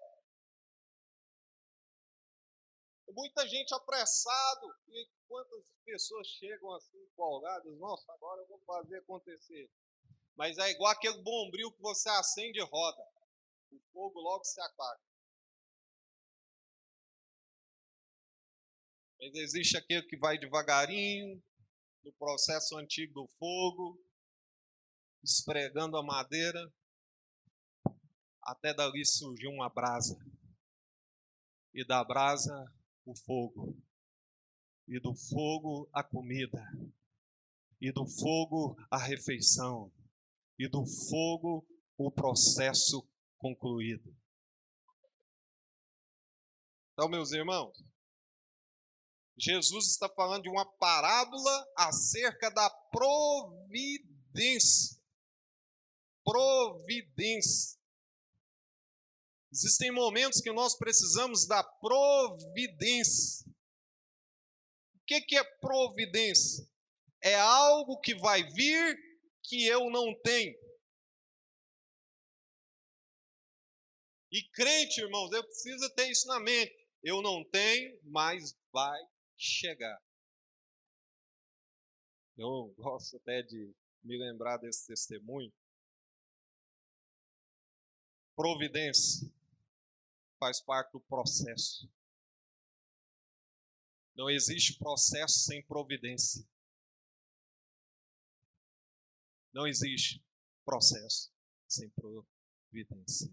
Muita 3.10 3.46
gente 3.46 3.72
apressado, 3.72 4.74
e 4.88 5.08
quantas 5.28 5.64
pessoas 5.84 6.26
chegam 6.26 6.72
assim 6.74 6.98
empolgadas, 6.98 7.72
nossa, 7.78 8.12
agora 8.12 8.42
eu 8.42 8.48
vou 8.48 8.60
fazer 8.66 8.98
acontecer. 8.98 9.70
Mas 10.36 10.58
é 10.58 10.68
igual 10.70 10.90
aquele 10.90 11.22
bombril 11.22 11.70
que 11.70 11.80
você 11.80 12.08
acende 12.08 12.58
e 12.58 12.64
roda. 12.64 13.02
O 13.70 13.78
fogo 13.92 14.20
logo 14.20 14.44
se 14.44 14.60
apaga. 14.60 15.00
Existe 19.32 19.76
aquele 19.78 20.02
que 20.02 20.18
vai 20.18 20.38
devagarinho, 20.38 21.42
no 22.04 22.12
processo 22.12 22.76
antigo 22.76 23.14
do 23.14 23.28
fogo, 23.38 23.98
esfregando 25.22 25.96
a 25.96 26.02
madeira, 26.02 26.60
até 28.42 28.74
dali 28.74 29.04
surgiu 29.06 29.50
uma 29.50 29.70
brasa. 29.70 30.18
E 31.72 31.84
da 31.86 32.04
brasa, 32.04 32.52
o 33.06 33.16
fogo. 33.16 33.74
E 34.86 35.00
do 35.00 35.14
fogo, 35.14 35.88
a 35.92 36.04
comida. 36.04 36.62
E 37.80 37.90
do 37.90 38.06
fogo, 38.06 38.76
a 38.90 38.98
refeição. 38.98 39.90
E 40.58 40.68
do 40.68 40.84
fogo, 41.08 41.66
o 41.96 42.10
processo 42.12 43.08
concluído. 43.38 44.14
Então, 46.92 47.08
meus 47.08 47.32
irmãos, 47.32 47.82
Jesus 49.36 49.88
está 49.88 50.08
falando 50.08 50.44
de 50.44 50.48
uma 50.48 50.64
parábola 50.64 51.72
acerca 51.76 52.50
da 52.50 52.70
providência. 52.90 54.96
Providência. 56.24 57.78
Existem 59.52 59.90
momentos 59.90 60.40
que 60.40 60.52
nós 60.52 60.76
precisamos 60.76 61.46
da 61.46 61.62
providência. 61.62 63.46
O 64.94 65.00
que, 65.06 65.36
é 65.36 65.44
providência? 65.60 66.68
É 67.22 67.34
algo 67.34 68.00
que 68.00 68.14
vai 68.14 68.42
vir 68.42 68.96
que 69.42 69.66
eu 69.66 69.90
não 69.90 70.14
tenho. 70.22 70.54
E 74.30 74.42
crente, 74.50 75.00
irmãos, 75.00 75.30
eu 75.32 75.44
preciso 75.44 75.90
ter 75.90 76.10
isso 76.10 76.26
na 76.26 76.40
mente. 76.40 76.74
Eu 77.02 77.22
não 77.22 77.44
tenho, 77.44 77.98
mas 78.04 78.56
vai 78.72 79.00
chegar. 79.44 80.02
Eu 82.36 82.74
gosto 82.76 83.16
até 83.16 83.42
de 83.42 83.74
me 84.02 84.18
lembrar 84.18 84.58
desse 84.58 84.86
testemunho. 84.86 85.52
Providência 88.34 89.30
faz 90.38 90.60
parte 90.60 90.92
do 90.92 91.00
processo. 91.00 91.88
Não 94.16 94.28
existe 94.28 94.78
processo 94.78 95.40
sem 95.40 95.62
providência. 95.64 96.46
Não 99.52 99.66
existe 99.66 100.22
processo 100.64 101.32
sem 101.68 101.88
providência. 101.90 103.32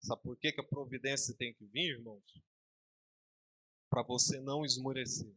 Sabe 0.00 0.22
por 0.22 0.36
que, 0.36 0.52
que 0.52 0.60
a 0.60 0.68
providência 0.68 1.34
tem 1.34 1.54
que 1.54 1.64
vir, 1.66 1.96
irmãos? 1.96 2.22
Para 3.94 4.02
você 4.02 4.40
não 4.40 4.64
esmorecer. 4.64 5.32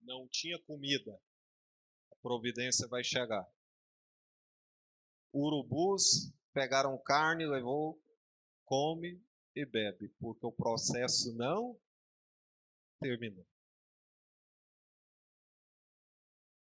Não 0.00 0.26
tinha 0.26 0.58
comida, 0.62 1.12
a 2.10 2.16
providência 2.22 2.88
vai 2.88 3.04
chegar. 3.04 3.46
Urubus 5.30 6.32
pegaram 6.54 6.96
carne, 7.04 7.44
levou, 7.44 8.02
come 8.64 9.22
e 9.54 9.66
bebe, 9.66 10.08
porque 10.18 10.46
o 10.46 10.52
processo 10.52 11.36
não 11.36 11.78
terminou. 12.98 13.46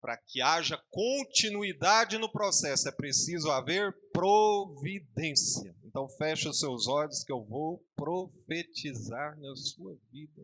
Para 0.05 0.17
que 0.17 0.39
haja 0.39 0.77
continuidade 0.91 2.19
no 2.19 2.31
processo, 2.31 2.87
é 2.87 2.91
preciso 2.91 3.49
haver 3.49 3.91
providência. 4.13 5.75
Então 5.83 6.07
feche 6.07 6.47
os 6.47 6.59
seus 6.59 6.85
olhos 6.85 7.23
que 7.23 7.31
eu 7.31 7.43
vou 7.43 7.83
profetizar 7.95 9.35
na 9.39 9.55
sua 9.55 9.97
vida. 10.11 10.43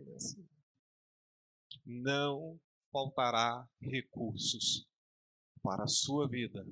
Não 1.86 2.60
faltará 2.91 3.69
recursos 3.80 4.88
para 5.62 5.84
a 5.84 5.88
sua 5.88 6.28
vida, 6.28 6.65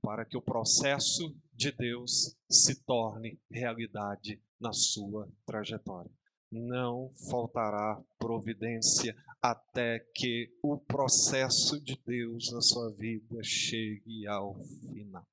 para 0.00 0.24
que 0.24 0.38
o 0.38 0.42
processo 0.42 1.36
de 1.52 1.70
Deus 1.70 2.34
se 2.50 2.82
torne 2.86 3.38
realidade 3.50 4.42
na 4.58 4.72
sua 4.72 5.30
trajetória 5.44 6.10
não 6.50 7.12
faltará 7.30 8.02
providência 8.18 9.16
até 9.40 10.00
que 10.14 10.52
o 10.62 10.78
processo 10.78 11.80
de 11.80 11.96
Deus 12.04 12.52
na 12.52 12.60
sua 12.60 12.90
vida 12.90 13.42
chegue 13.42 14.26
ao 14.26 14.54
final. 14.92 15.26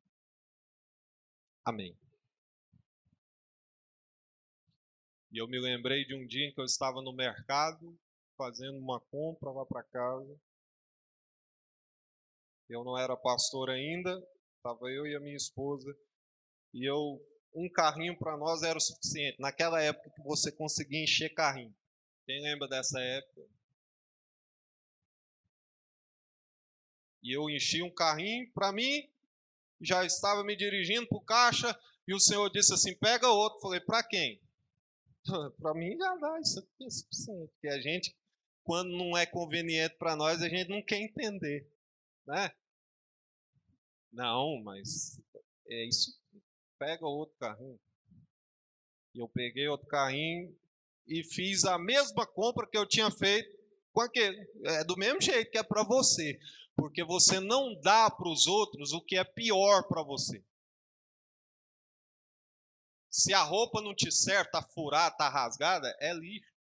Amém. 1.65 1.97
E 5.32 5.38
eu 5.38 5.47
me 5.47 5.60
lembrei 5.60 6.06
de 6.06 6.15
um 6.15 6.25
dia 6.25 6.47
em 6.47 6.53
que 6.53 6.62
eu 6.62 6.65
estava 6.65 7.01
no 7.01 7.12
mercado 7.12 7.97
fazendo 8.38 8.77
uma 8.77 8.99
compra 8.99 9.51
lá 9.51 9.65
para 9.65 9.84
casa. 9.84 10.39
Eu 12.69 12.84
não 12.84 12.97
era 12.97 13.17
pastor 13.17 13.69
ainda, 13.69 14.12
estava 14.56 14.89
eu 14.91 15.08
e 15.08 15.15
a 15.15 15.19
minha 15.19 15.36
esposa, 15.36 15.97
e 16.73 16.86
eu 16.86 17.19
um 17.53 17.69
carrinho 17.69 18.17
para 18.17 18.38
nós 18.38 18.62
era 18.62 18.77
o 18.77 18.81
suficiente. 18.81 19.39
Naquela 19.39 19.81
época 19.81 20.10
que 20.10 20.21
você 20.21 20.51
conseguia 20.51 21.03
encher 21.03 21.33
carrinho. 21.33 21.75
Quem 22.25 22.41
lembra 22.41 22.67
dessa 22.67 22.99
época? 22.99 23.41
E 27.23 27.36
eu 27.36 27.49
enchi 27.49 27.81
um 27.81 27.93
carrinho 27.93 28.51
para 28.53 28.71
mim, 28.71 29.10
já 29.81 30.05
estava 30.05 30.43
me 30.43 30.55
dirigindo 30.55 31.07
para 31.07 31.17
o 31.17 31.25
caixa 31.25 31.79
e 32.07 32.13
o 32.13 32.19
senhor 32.19 32.49
disse 32.49 32.73
assim: 32.73 32.95
pega 32.95 33.27
outro. 33.27 33.60
Falei: 33.60 33.79
para 33.79 34.03
quem? 34.03 34.41
para 35.60 35.73
mim 35.73 35.97
já 35.97 36.15
dá, 36.15 36.39
isso 36.39 36.60
aqui 36.60 36.86
é 36.86 36.89
suficiente. 36.89 37.51
Porque 37.53 37.67
a 37.67 37.81
gente, 37.81 38.15
quando 38.63 38.91
não 38.91 39.17
é 39.17 39.25
conveniente 39.25 39.95
para 39.97 40.15
nós, 40.15 40.41
a 40.41 40.49
gente 40.49 40.69
não 40.69 40.81
quer 40.81 41.01
entender. 41.01 41.69
Né? 42.25 42.51
Não, 44.12 44.62
mas 44.63 45.19
é 45.69 45.86
isso 45.86 46.17
pega 46.78 47.06
outro 47.06 47.36
carrinho. 47.38 47.80
E 49.13 49.20
eu 49.20 49.28
peguei 49.28 49.68
outro 49.68 49.88
carrinho 49.88 50.56
e 51.08 51.24
fiz 51.24 51.66
a 51.66 51.78
mesma 51.78 52.26
compra 52.26 52.68
que 52.68 52.78
eu 52.78 52.86
tinha 52.86 53.10
feito 53.10 53.58
com 53.92 54.02
aquele. 54.02 54.48
É 54.63 54.84
do 54.84 54.98
mesmo 54.98 55.22
jeito 55.22 55.52
que 55.52 55.58
é 55.58 55.63
para 55.63 55.84
você. 55.84 56.40
Porque 56.76 57.04
você 57.04 57.40
não 57.40 57.74
dá 57.82 58.10
para 58.12 58.30
os 58.30 58.46
outros 58.46 58.94
o 58.94 59.02
que 59.02 59.18
é 59.18 59.24
pior 59.24 59.88
para 59.88 60.04
você. 60.04 60.44
Se 63.10 63.34
a 63.34 63.42
roupa 63.42 63.82
não 63.82 63.96
te 63.96 64.12
serve, 64.12 64.52
tá 64.52 64.62
furada, 64.62 65.16
tá 65.16 65.28
rasgada, 65.28 65.96
é 66.00 66.13
lixo. 66.13 66.54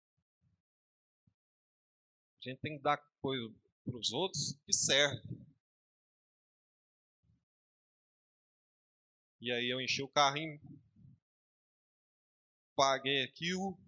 A 2.40 2.48
gente 2.48 2.61
tem 2.61 2.77
que 2.77 2.83
dar 2.83 2.98
coisa 3.20 3.53
para 3.85 3.96
os 3.96 4.12
outros 4.12 4.57
que 4.64 4.72
serve. 4.72 5.20
E 9.44 9.52
aí 9.52 9.68
eu 9.68 9.78
enchi 9.78 10.02
o 10.02 10.09
carrinho, 10.09 10.59
paguei 12.74 13.22
aquilo, 13.24 13.78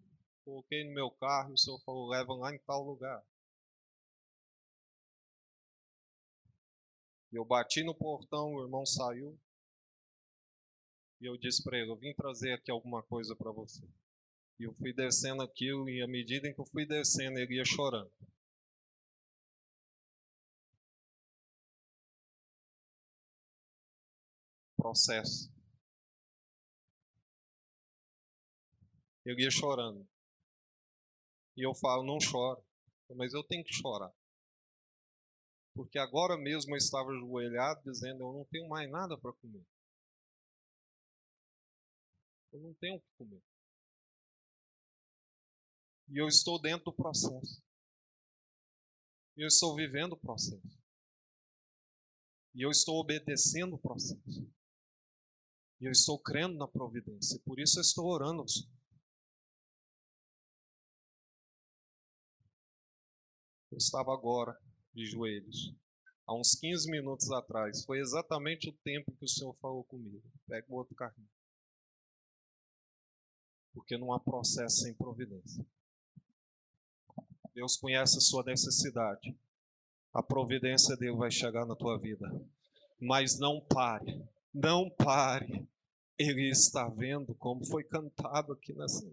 coloquei 0.45 0.85
no 0.85 0.93
meu 0.93 1.11
carro 1.11 1.53
e 1.53 1.55
o 1.55 1.57
senhor 1.57 1.81
falou, 1.81 2.11
leva 2.11 2.35
lá 2.35 2.55
em 2.55 2.59
tal 2.59 2.85
lugar. 2.85 3.25
Eu 7.33 7.43
bati 7.43 7.83
no 7.83 7.95
portão, 7.95 8.53
o 8.53 8.65
irmão 8.65 8.85
saiu. 8.85 9.41
E 11.23 11.25
eu 11.25 11.39
disse 11.39 11.65
para 11.65 11.79
ele, 11.79 11.91
eu 11.91 11.97
vim 11.97 12.13
trazer 12.13 12.53
aqui 12.53 12.71
alguma 12.71 13.03
coisa 13.03 13.35
para 13.35 13.51
você. 13.51 13.83
E 14.61 14.65
eu 14.65 14.75
fui 14.75 14.93
descendo 14.93 15.43
aquilo, 15.43 15.89
e 15.89 16.03
à 16.03 16.07
medida 16.07 16.47
em 16.47 16.53
que 16.53 16.61
eu 16.61 16.67
fui 16.67 16.85
descendo, 16.85 17.39
ele 17.39 17.55
ia 17.55 17.65
chorando. 17.65 18.13
Processo. 24.87 25.53
Eu 29.25 29.37
ia 29.39 29.51
chorando. 29.51 30.09
E 31.57 31.67
eu 31.67 31.75
falo, 31.75 32.05
não 32.05 32.19
chora. 32.19 32.65
Mas 33.17 33.33
eu 33.33 33.43
tenho 33.43 33.65
que 33.65 33.73
chorar. 33.73 34.15
Porque 35.75 35.99
agora 35.99 36.37
mesmo 36.37 36.73
eu 36.73 36.77
estava 36.77 37.11
ajoelhado 37.11 37.83
dizendo, 37.83 38.23
eu 38.23 38.33
não 38.33 38.45
tenho 38.45 38.69
mais 38.69 38.89
nada 38.89 39.19
para 39.19 39.33
comer. 39.33 39.67
Eu 42.53 42.61
não 42.61 42.75
tenho 42.75 42.97
o 42.97 43.01
que 43.01 43.11
comer. 43.19 43.43
E 46.09 46.19
eu 46.19 46.29
estou 46.29 46.61
dentro 46.61 46.85
do 46.85 46.93
processo. 46.93 47.61
E 49.37 49.43
eu 49.43 49.49
estou 49.49 49.75
vivendo 49.75 50.13
o 50.13 50.17
processo. 50.17 50.81
E 52.55 52.63
eu 52.63 52.71
estou 52.71 53.01
obedecendo 53.01 53.75
o 53.75 53.79
processo. 53.79 54.56
E 55.81 55.85
eu 55.85 55.93
estou 55.93 56.19
crendo 56.19 56.57
na 56.57 56.67
providência. 56.67 57.39
Por 57.45 57.61
isso 57.61 57.79
eu 57.79 57.83
estou 57.83 58.07
orando 58.07 58.41
ao 58.41 58.49
Senhor. 58.49 58.71
Eu 63.71 63.77
estava 63.77 64.13
agora 64.15 64.59
de 64.95 65.05
joelhos. 65.05 65.75
Há 66.27 66.35
uns 66.35 66.55
15 66.55 66.91
minutos 66.91 67.31
atrás. 67.31 67.85
Foi 67.85 68.01
exatamente 68.01 68.71
o 68.71 68.73
tempo 68.73 69.13
que 69.13 69.25
o 69.27 69.29
Senhor 69.29 69.55
falou 69.61 69.85
comigo. 69.85 70.23
Pega 70.47 70.67
o 70.71 70.77
outro 70.77 70.95
carrinho. 70.95 71.29
Porque 73.75 73.99
não 73.99 74.15
há 74.15 74.19
processo 74.19 74.79
sem 74.79 74.95
providência. 74.95 75.65
Deus 77.55 77.77
conhece 77.77 78.17
a 78.17 78.21
sua 78.21 78.43
necessidade. 78.45 79.39
A 80.13 80.23
providência 80.23 80.97
dele 80.97 81.17
vai 81.17 81.31
chegar 81.31 81.67
na 81.67 81.77
tua 81.77 81.99
vida. 81.99 82.27
Mas 82.99 83.39
não 83.39 83.61
pare 83.61 84.27
não 84.57 84.89
pare. 84.89 85.69
Ele 86.19 86.51
está 86.51 86.89
vendo 86.89 87.35
como 87.35 87.67
foi 87.67 87.85
cantado 87.85 88.55
aqui 88.55 88.73
nessa. 88.73 89.05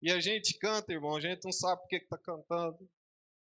E 0.00 0.10
a 0.10 0.20
gente 0.20 0.56
canta, 0.58 0.92
irmão, 0.92 1.14
a 1.14 1.20
gente 1.20 1.44
não 1.44 1.52
sabe 1.52 1.82
por 1.82 1.88
que 1.88 1.96
está 1.96 2.16
cantando, 2.16 2.88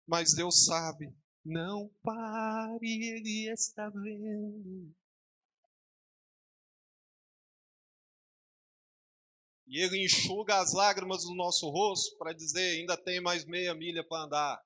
mas 0.07 0.33
Deus 0.33 0.65
sabe. 0.65 1.13
Não 1.43 1.87
pare, 2.01 2.87
Ele 2.87 3.51
está 3.51 3.87
vendo. 3.89 4.91
E 9.67 9.79
Ele 9.79 10.03
enxuga 10.03 10.59
as 10.59 10.73
lágrimas 10.73 11.23
do 11.23 11.35
nosso 11.35 11.69
rosto 11.69 12.17
para 12.17 12.33
dizer: 12.33 12.79
ainda 12.79 12.97
tem 12.97 13.21
mais 13.21 13.45
meia 13.45 13.75
milha 13.75 14.03
para 14.03 14.23
andar 14.23 14.63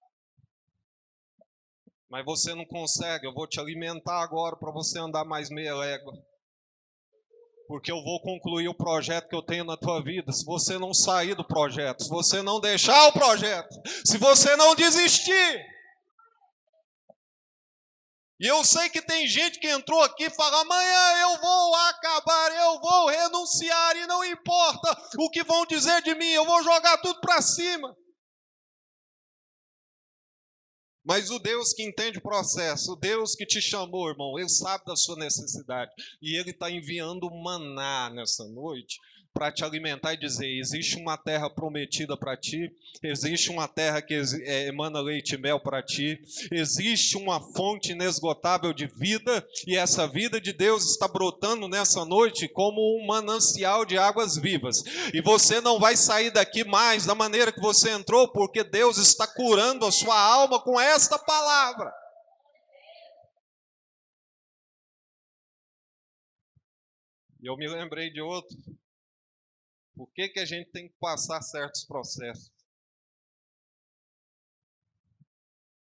mas 2.10 2.26
você 2.26 2.55
não 2.55 2.66
consegue, 2.66 3.28
eu 3.28 3.34
vou 3.34 3.47
te 3.47 3.60
alimentar 3.60 4.24
agora 4.24 4.55
para 4.57 4.72
você 4.72 4.97
andar 4.99 5.24
mais 5.24 5.49
meia 5.49 5.76
légua. 5.76 6.14
Porque 7.68 7.91
eu 7.91 8.03
vou 8.03 8.20
concluir 8.22 8.68
o 8.68 8.74
projeto 8.74 9.30
que 9.30 9.36
eu 9.36 9.43
tenho 9.43 9.64
na 9.64 9.78
tua 9.78 10.03
vida. 10.03 10.32
Se 10.32 10.43
você 10.43 10.80
não 10.80 10.91
sair 10.91 11.36
do 11.36 11.45
projeto, 11.45 12.03
se 12.03 12.10
você 12.10 12.41
não 12.41 12.60
deixar 12.60 13.07
o 13.10 13.14
projeto, 13.14 13.70
se 14.03 14.18
você 14.18 14.55
não 14.55 14.74
desistir. 14.74 15.66
E 18.39 18.47
eu 18.47 18.64
sei 18.64 18.89
que 18.89 19.01
tem 19.03 19.28
gente 19.28 19.60
que 19.60 19.70
entrou 19.70 20.01
aqui 20.01 20.24
e 20.24 20.30
fala: 20.32 20.62
amanhã 20.62 21.18
eu 21.22 21.41
vou 21.41 21.76
acabar, 21.76 22.51
eu 22.55 22.80
vou 22.80 23.07
renunciar, 23.07 23.97
e 23.97 24.07
não 24.07 24.24
importa 24.24 24.97
o 25.20 25.30
que 25.30 25.43
vão 25.43 25.64
dizer 25.68 26.01
de 26.01 26.16
mim, 26.16 26.30
eu 26.30 26.45
vou 26.45 26.64
jogar 26.64 26.97
tudo 26.97 27.20
para 27.20 27.39
cima. 27.39 27.95
Mas 31.04 31.30
o 31.30 31.39
Deus 31.39 31.74
que 31.74 31.84
entende 31.84 32.18
o 32.18 32.22
processo, 32.22 32.93
o 32.93 32.95
Deus 32.95 33.36
que 33.36 33.45
te 33.45 33.62
chamou, 33.62 34.10
irmão, 34.10 34.38
ele 34.38 34.50
sabe 34.50 34.84
da 34.86 34.95
sua 34.95 35.16
necessidade. 35.16 35.91
E 36.22 36.36
ele 36.36 36.52
está 36.52 36.70
enviando 36.70 37.30
maná 37.32 38.10
nessa 38.10 38.45
noite 38.47 39.00
para 39.40 39.54
te 39.54 39.64
alimentar 39.64 40.14
e 40.14 40.18
dizer: 40.18 40.48
existe 40.60 40.98
uma 40.98 41.18
terra 41.18 41.50
prometida 41.50 42.18
para 42.18 42.36
ti, 42.36 42.70
existe 43.02 43.50
uma 43.50 43.70
terra 43.70 44.02
que 44.02 44.14
é, 44.14 44.68
emana 44.68 45.00
leite 45.00 45.36
e 45.36 45.38
mel 45.38 45.62
para 45.62 45.82
ti, 45.82 46.22
existe 46.52 47.16
uma 47.16 47.40
fonte 47.40 47.94
inesgotável 47.94 48.74
de 48.74 48.86
vida, 48.86 49.48
e 49.66 49.78
essa 49.78 50.06
vida 50.06 50.42
de 50.42 50.52
Deus 50.52 50.92
está 50.92 51.08
brotando 51.08 51.70
nessa 51.70 52.04
noite 52.04 52.50
como 52.50 52.82
um 52.98 53.08
manancial 53.08 53.86
de 53.86 53.98
águas 53.98 54.36
vivas. 54.36 54.84
E 55.14 55.22
você 55.22 55.62
não 55.62 55.80
vai 55.80 55.96
sair 55.96 56.32
daqui 56.32 56.66
mais 56.66 57.06
da 57.06 57.16
maneira 57.16 57.50
que 57.50 57.62
você 57.62 57.92
entrou, 57.92 58.28
porque 58.28 58.62
Deus 58.62 58.98
está 58.98 59.26
curando 59.26 59.86
a 59.86 59.92
sua 59.92 60.20
alma 60.20 60.60
com 60.62 60.78
esta 60.78 61.18
palavra. 61.18 61.94
E 67.42 67.48
eu 67.48 67.56
me 67.56 67.70
lembrei 67.70 68.10
de 68.10 68.20
outro 68.20 68.58
por 70.00 70.10
que, 70.14 70.30
que 70.30 70.39
a 70.39 70.45
gente 70.45 70.72
tem 70.72 70.88
que 70.88 70.95
passar 70.97 71.41
certos 71.41 71.84
processos? 71.84 72.50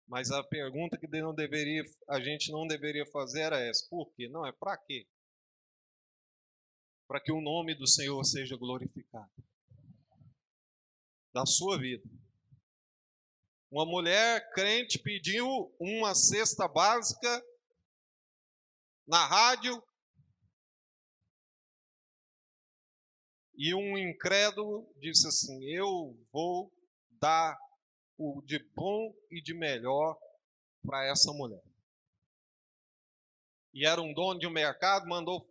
Mas 0.08 0.32
a 0.32 0.42
pergunta 0.42 0.98
que 0.98 1.06
não 1.06 1.32
deveria, 1.32 1.84
a 2.08 2.18
gente 2.18 2.50
não 2.50 2.66
deveria 2.66 3.06
fazer 3.06 3.42
era 3.42 3.60
essa: 3.60 3.86
por 3.88 4.12
quê? 4.14 4.28
Não, 4.28 4.44
é 4.44 4.50
para 4.50 4.76
quê? 4.76 5.06
Para 7.06 7.20
que 7.20 7.30
o 7.30 7.40
nome 7.40 7.76
do 7.76 7.86
Senhor 7.86 8.24
seja 8.24 8.56
glorificado. 8.56 9.30
Da 11.32 11.46
sua 11.46 11.78
vida. 11.78 12.02
Uma 13.70 13.86
mulher 13.86 14.50
crente 14.52 14.98
pediu 14.98 15.72
uma 15.78 16.12
cesta 16.16 16.66
básica 16.66 17.40
na 19.06 19.24
rádio 19.28 19.80
e 23.58 23.74
um 23.74 23.98
incrédulo 23.98 24.88
disse 25.00 25.26
assim: 25.26 25.64
Eu 25.64 26.16
vou 26.32 26.72
dar 27.20 27.58
o 28.16 28.40
de 28.46 28.60
bom 28.72 29.12
e 29.28 29.42
de 29.42 29.52
melhor 29.52 30.16
para 30.86 31.04
essa 31.06 31.32
mulher. 31.32 31.62
E 33.74 33.84
era 33.84 34.00
um 34.00 34.14
dono 34.14 34.38
de 34.38 34.46
um 34.46 34.50
mercado, 34.50 35.08
mandou 35.08 35.44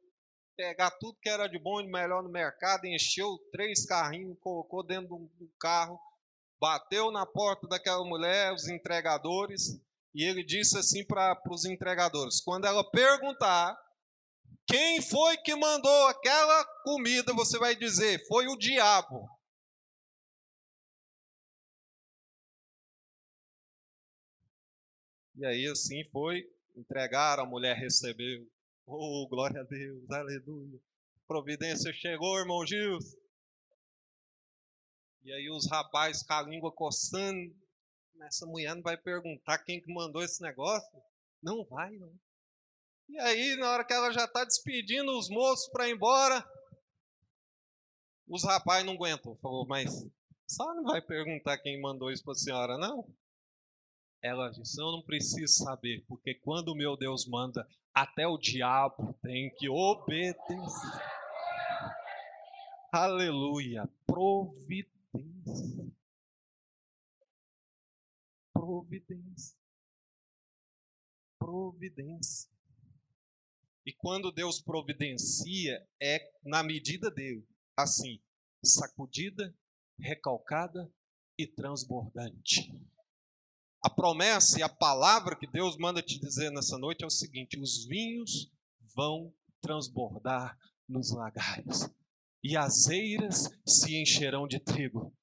pegar 0.55 0.89
tudo 0.91 1.19
que 1.21 1.29
era 1.29 1.47
de 1.47 1.59
bom 1.59 1.81
e 1.81 1.83
de 1.83 1.91
melhor 1.91 2.23
no 2.23 2.29
mercado, 2.29 2.85
encheu 2.85 3.37
três 3.51 3.85
carrinhos, 3.85 4.39
colocou 4.39 4.83
dentro 4.83 5.29
do 5.37 5.51
carro, 5.59 5.99
bateu 6.59 7.11
na 7.11 7.25
porta 7.25 7.67
daquela 7.67 8.03
mulher, 8.05 8.53
os 8.53 8.69
entregadores, 8.69 9.79
e 10.15 10.23
ele 10.23 10.43
disse 10.43 10.77
assim 10.77 11.05
para 11.05 11.39
os 11.49 11.65
entregadores: 11.65 12.39
quando 12.39 12.65
ela 12.65 12.89
perguntar 12.89 13.77
quem 14.67 15.01
foi 15.01 15.37
que 15.37 15.55
mandou 15.55 16.07
aquela 16.07 16.65
comida, 16.83 17.33
você 17.33 17.57
vai 17.57 17.75
dizer: 17.75 18.25
foi 18.27 18.47
o 18.47 18.57
diabo. 18.57 19.27
E 25.35 25.45
aí 25.45 25.67
assim 25.67 26.03
foi, 26.11 26.43
entregaram, 26.75 27.43
a 27.43 27.47
mulher 27.47 27.77
recebeu. 27.77 28.45
Oh, 28.85 29.27
glória 29.29 29.61
a 29.61 29.63
Deus, 29.63 30.09
aleluia. 30.09 30.79
Providência 31.27 31.93
chegou, 31.93 32.39
irmão 32.39 32.65
Gilson. 32.65 33.17
E 35.23 35.31
aí 35.31 35.49
os 35.49 35.69
rapazes 35.69 36.23
com 36.23 36.33
a 36.33 36.41
língua 36.41 36.71
coçando. 36.71 37.55
Essa 38.23 38.45
mulher 38.45 38.75
não 38.75 38.81
vai 38.81 38.97
perguntar 38.97 39.59
quem 39.59 39.79
que 39.79 39.93
mandou 39.93 40.23
esse 40.23 40.41
negócio? 40.41 40.89
Não 41.41 41.63
vai, 41.65 41.91
não. 41.97 42.17
E 43.09 43.19
aí, 43.19 43.55
na 43.55 43.71
hora 43.71 43.85
que 43.85 43.93
ela 43.93 44.11
já 44.11 44.25
está 44.25 44.43
despedindo 44.43 45.17
os 45.17 45.29
moços 45.29 45.69
para 45.71 45.87
ir 45.87 45.93
embora, 45.93 46.45
os 48.27 48.43
rapazes 48.43 48.85
não 48.85 48.93
aguentam. 48.93 49.35
Falou, 49.37 49.65
mas 49.65 50.05
só 50.47 50.73
não 50.75 50.83
vai 50.83 51.01
perguntar 51.01 51.57
quem 51.59 51.79
mandou 51.79 52.11
isso 52.11 52.23
para 52.23 52.33
a 52.33 52.35
senhora, 52.35 52.77
não? 52.77 53.07
Ela 54.21 54.49
disse: 54.49 54.81
Eu 54.81 54.91
não 54.91 55.01
preciso 55.01 55.63
saber, 55.63 56.03
porque 56.07 56.35
quando 56.35 56.69
o 56.69 56.75
meu 56.75 56.97
Deus 56.97 57.25
manda, 57.27 57.67
até 57.93 58.27
o 58.27 58.37
diabo 58.37 59.13
tem 59.21 59.53
que 59.55 59.69
obedecer. 59.69 61.01
Aleluia. 62.91 63.87
Providência. 64.05 64.87
Providência. 68.53 69.57
Providência. 71.39 72.56
E 73.87 73.93
quando 73.93 74.33
Deus 74.33 74.59
providencia, 74.59 75.81
é 75.97 76.19
na 76.43 76.61
medida 76.61 77.09
dele. 77.09 77.47
Assim, 77.77 78.19
sacudida, 78.61 79.55
recalcada 79.97 80.91
e 81.39 81.47
transbordante. 81.47 82.69
A 83.81 83.89
promessa 83.89 84.59
e 84.59 84.63
a 84.63 84.67
palavra 84.67 85.37
que 85.37 85.47
Deus 85.47 85.77
manda 85.77 86.01
te 86.01 86.19
dizer 86.19 86.51
nessa 86.51 86.77
noite 86.77 87.05
é 87.05 87.07
o 87.07 87.09
seguinte: 87.09 87.57
os 87.57 87.85
vinhos 87.85 88.51
vão 88.93 89.33
transbordar 89.61 90.57
nos 90.85 91.11
lagares, 91.11 91.89
e 92.43 92.57
as 92.57 92.89
eiras 92.89 93.49
se 93.65 93.95
encherão 93.95 94.49
de 94.49 94.59
trigo, 94.59 95.15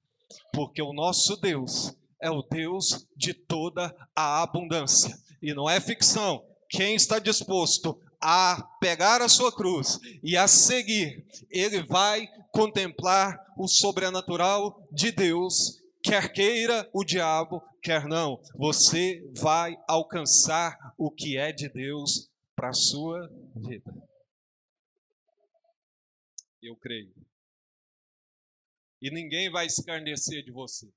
porque 0.54 0.80
o 0.80 0.94
nosso 0.94 1.36
Deus 1.36 1.94
é 2.18 2.30
o 2.30 2.40
Deus 2.40 3.06
de 3.14 3.34
toda 3.34 3.94
a 4.16 4.42
abundância. 4.42 5.14
E 5.42 5.52
não 5.52 5.68
é 5.68 5.78
ficção. 5.82 6.42
Quem 6.70 6.94
está 6.94 7.18
disposto 7.18 8.00
a 8.27 8.62
pegar 8.81 9.20
a 9.20 9.29
sua 9.29 9.55
cruz 9.55 10.01
e 10.22 10.35
a 10.35 10.49
seguir, 10.49 11.27
ele 11.51 11.83
vai 11.83 12.27
contemplar 12.51 13.39
o 13.59 13.68
sobrenatural 13.68 14.89
de 14.91 15.12
Deus 15.12 15.85
quer 16.05 16.31
queira 16.31 16.89
o 16.93 17.03
diabo, 17.03 17.62
quer 17.83 18.07
não, 18.07 18.41
você 18.55 19.27
vai 19.41 19.75
alcançar 19.89 20.95
o 20.99 21.11
que 21.11 21.39
é 21.39 21.51
de 21.51 21.66
Deus 21.70 22.31
para 22.55 22.68
a 22.68 22.75
sua 22.75 23.27
vida. 23.57 23.91
Eu 26.62 26.77
creio. 26.77 27.12
E 29.01 29.11
ninguém 29.11 29.51
vai 29.51 29.66
escarnecer 29.66 30.45
de 30.45 30.53
você. 30.53 30.93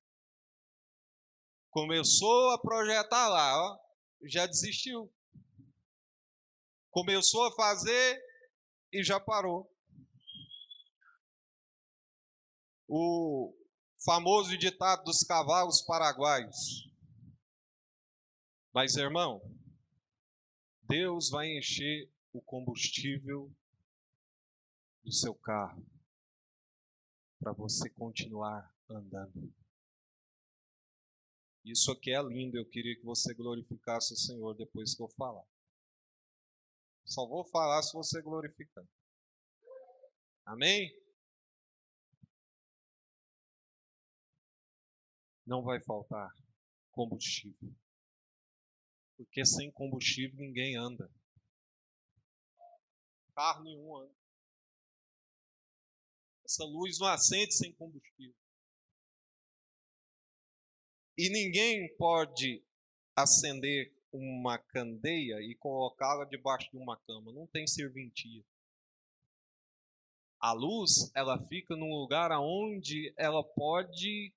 Começou 1.69 2.51
a 2.51 2.59
projetar 2.59 3.29
lá, 3.29 3.61
ó, 3.61 3.79
já 4.25 4.45
desistiu. 4.45 5.11
Começou 6.97 7.45
a 7.45 7.51
fazer 7.51 8.19
e 8.91 9.03
já 9.03 9.19
parou. 9.19 9.71
O, 12.87 13.55
famoso 14.03 14.57
ditado 14.57 15.03
dos 15.03 15.19
cavalos 15.19 15.83
paraguaios. 15.83 16.89
Mas, 18.73 18.95
irmão, 18.95 19.39
Deus 20.89 21.29
vai 21.29 21.55
encher 21.55 22.11
o 22.33 22.41
combustível 22.41 23.55
do 25.03 25.11
seu 25.11 25.35
carro 25.35 25.85
para 27.39 27.53
você 27.53 27.91
continuar 27.91 28.75
andando. 28.89 29.53
Isso 31.63 31.91
aqui 31.91 32.11
é 32.11 32.23
lindo, 32.23 32.57
eu 32.57 32.65
queria 32.65 32.95
que 32.95 33.05
você 33.05 33.35
glorificasse 33.35 34.15
o 34.15 34.17
Senhor 34.17 34.55
depois 34.55 34.95
que 34.95 35.03
eu 35.03 35.09
falar. 35.09 35.45
Só 37.07 37.25
vou 37.25 37.43
falar 37.45 37.81
se 37.81 37.93
você 37.93 38.21
glorificar. 38.21 38.83
Amém? 40.45 40.91
não 45.47 45.63
vai 45.63 45.81
faltar 45.81 46.29
combustível. 46.91 47.73
Porque 49.15 49.45
sem 49.45 49.71
combustível 49.71 50.37
ninguém 50.37 50.75
anda. 50.75 51.09
Carro 53.33 53.63
nenhum 53.63 53.97
anda. 53.97 54.13
Essa 56.43 56.65
luz 56.65 56.99
não 56.99 57.07
acende 57.07 57.55
sem 57.55 57.73
combustível. 57.73 58.35
E 61.17 61.29
ninguém 61.29 61.95
pode 61.95 62.63
acender 63.15 63.96
uma 64.11 64.57
candeia 64.57 65.41
e 65.41 65.55
colocá-la 65.55 66.25
debaixo 66.25 66.69
de 66.71 66.77
uma 66.77 66.97
cama. 66.97 67.31
Não 67.31 67.47
tem 67.47 67.67
serventia. 67.67 68.43
A 70.39 70.53
luz, 70.53 71.11
ela 71.15 71.39
fica 71.47 71.75
num 71.75 71.93
lugar 71.93 72.31
aonde 72.31 73.13
ela 73.17 73.43
pode 73.43 74.31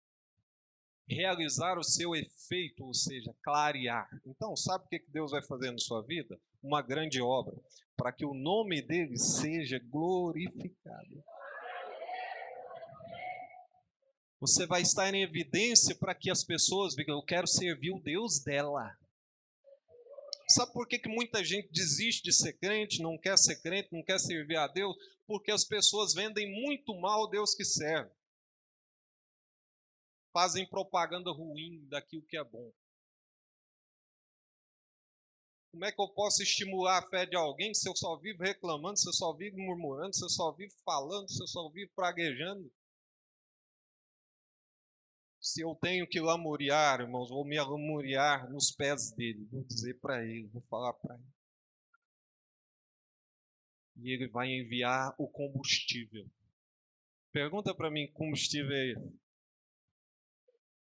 realizar 1.06 1.76
o 1.78 1.82
seu 1.82 2.14
efeito, 2.14 2.84
ou 2.84 2.94
seja, 2.94 3.34
clarear. 3.42 4.08
Então, 4.24 4.56
sabe 4.56 4.84
o 4.84 4.88
que 4.88 5.04
Deus 5.08 5.32
vai 5.32 5.42
fazer 5.42 5.70
na 5.70 5.78
sua 5.78 6.02
vida? 6.02 6.40
Uma 6.62 6.80
grande 6.80 7.20
obra, 7.20 7.54
para 7.96 8.12
que 8.12 8.24
o 8.24 8.32
nome 8.32 8.80
dele 8.80 9.16
seja 9.18 9.78
glorificado. 9.78 11.24
Você 14.40 14.66
vai 14.66 14.80
estar 14.80 15.12
em 15.12 15.22
evidência 15.22 15.94
para 15.94 16.14
que 16.14 16.30
as 16.30 16.42
pessoas 16.42 16.94
vejam, 16.94 17.16
eu 17.16 17.22
quero 17.22 17.46
servir 17.46 17.92
o 17.92 18.00
Deus 18.00 18.42
dela. 18.42 18.96
Sabe 20.50 20.72
por 20.72 20.86
que, 20.86 20.98
que 20.98 21.08
muita 21.08 21.44
gente 21.44 21.70
desiste 21.72 22.24
de 22.24 22.32
ser 22.32 22.54
crente, 22.54 23.02
não 23.02 23.16
quer 23.16 23.38
ser 23.38 23.60
crente, 23.62 23.92
não 23.92 24.02
quer 24.02 24.18
servir 24.18 24.56
a 24.56 24.66
Deus? 24.66 24.96
Porque 25.26 25.50
as 25.50 25.64
pessoas 25.64 26.12
vendem 26.12 26.50
muito 26.50 26.94
mal 27.00 27.28
Deus 27.28 27.54
que 27.54 27.64
serve 27.64 28.10
fazem 30.32 30.66
propaganda 30.66 31.30
ruim 31.30 31.86
daquilo 31.88 32.26
que 32.26 32.36
é 32.36 32.44
bom. 32.44 32.72
Como 35.72 35.84
é 35.84 35.92
que 35.92 36.00
eu 36.00 36.08
posso 36.08 36.42
estimular 36.42 36.98
a 36.98 37.08
fé 37.08 37.26
de 37.26 37.36
alguém 37.36 37.72
se 37.72 37.88
eu 37.88 37.96
só 37.96 38.16
vivo 38.16 38.42
reclamando, 38.42 38.98
se 38.98 39.08
eu 39.08 39.12
só 39.12 39.32
vivo 39.32 39.56
murmurando, 39.58 40.14
se 40.14 40.24
eu 40.24 40.28
só 40.28 40.50
vivo 40.52 40.74
falando, 40.84 41.28
se 41.30 41.40
eu 41.40 41.46
só 41.46 41.68
vivo 41.70 41.92
praguejando? 41.94 42.70
Se 45.40 45.62
eu 45.62 45.74
tenho 45.74 46.06
que 46.06 46.20
lamuriar, 46.20 47.00
irmãos, 47.00 47.30
vou 47.30 47.44
me 47.44 47.58
lamuriar 47.58 48.50
nos 48.50 48.70
pés 48.70 49.10
dele, 49.12 49.48
vou 49.50 49.64
dizer 49.64 49.98
para 49.98 50.22
ele, 50.22 50.48
vou 50.48 50.62
falar 50.62 50.92
para 50.94 51.14
ele. 51.14 51.24
E 53.96 54.10
ele 54.12 54.28
vai 54.28 54.48
enviar 54.48 55.14
o 55.18 55.26
combustível. 55.26 56.28
Pergunta 57.32 57.74
para 57.74 57.90
mim, 57.90 58.10
combustível 58.12 58.72
é 58.72 58.92
esse? 58.92 59.20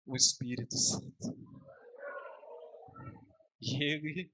o 0.08 0.16
Espírito 0.16 0.74
Santo. 0.74 1.36
e 3.60 3.84
ele 3.84 4.32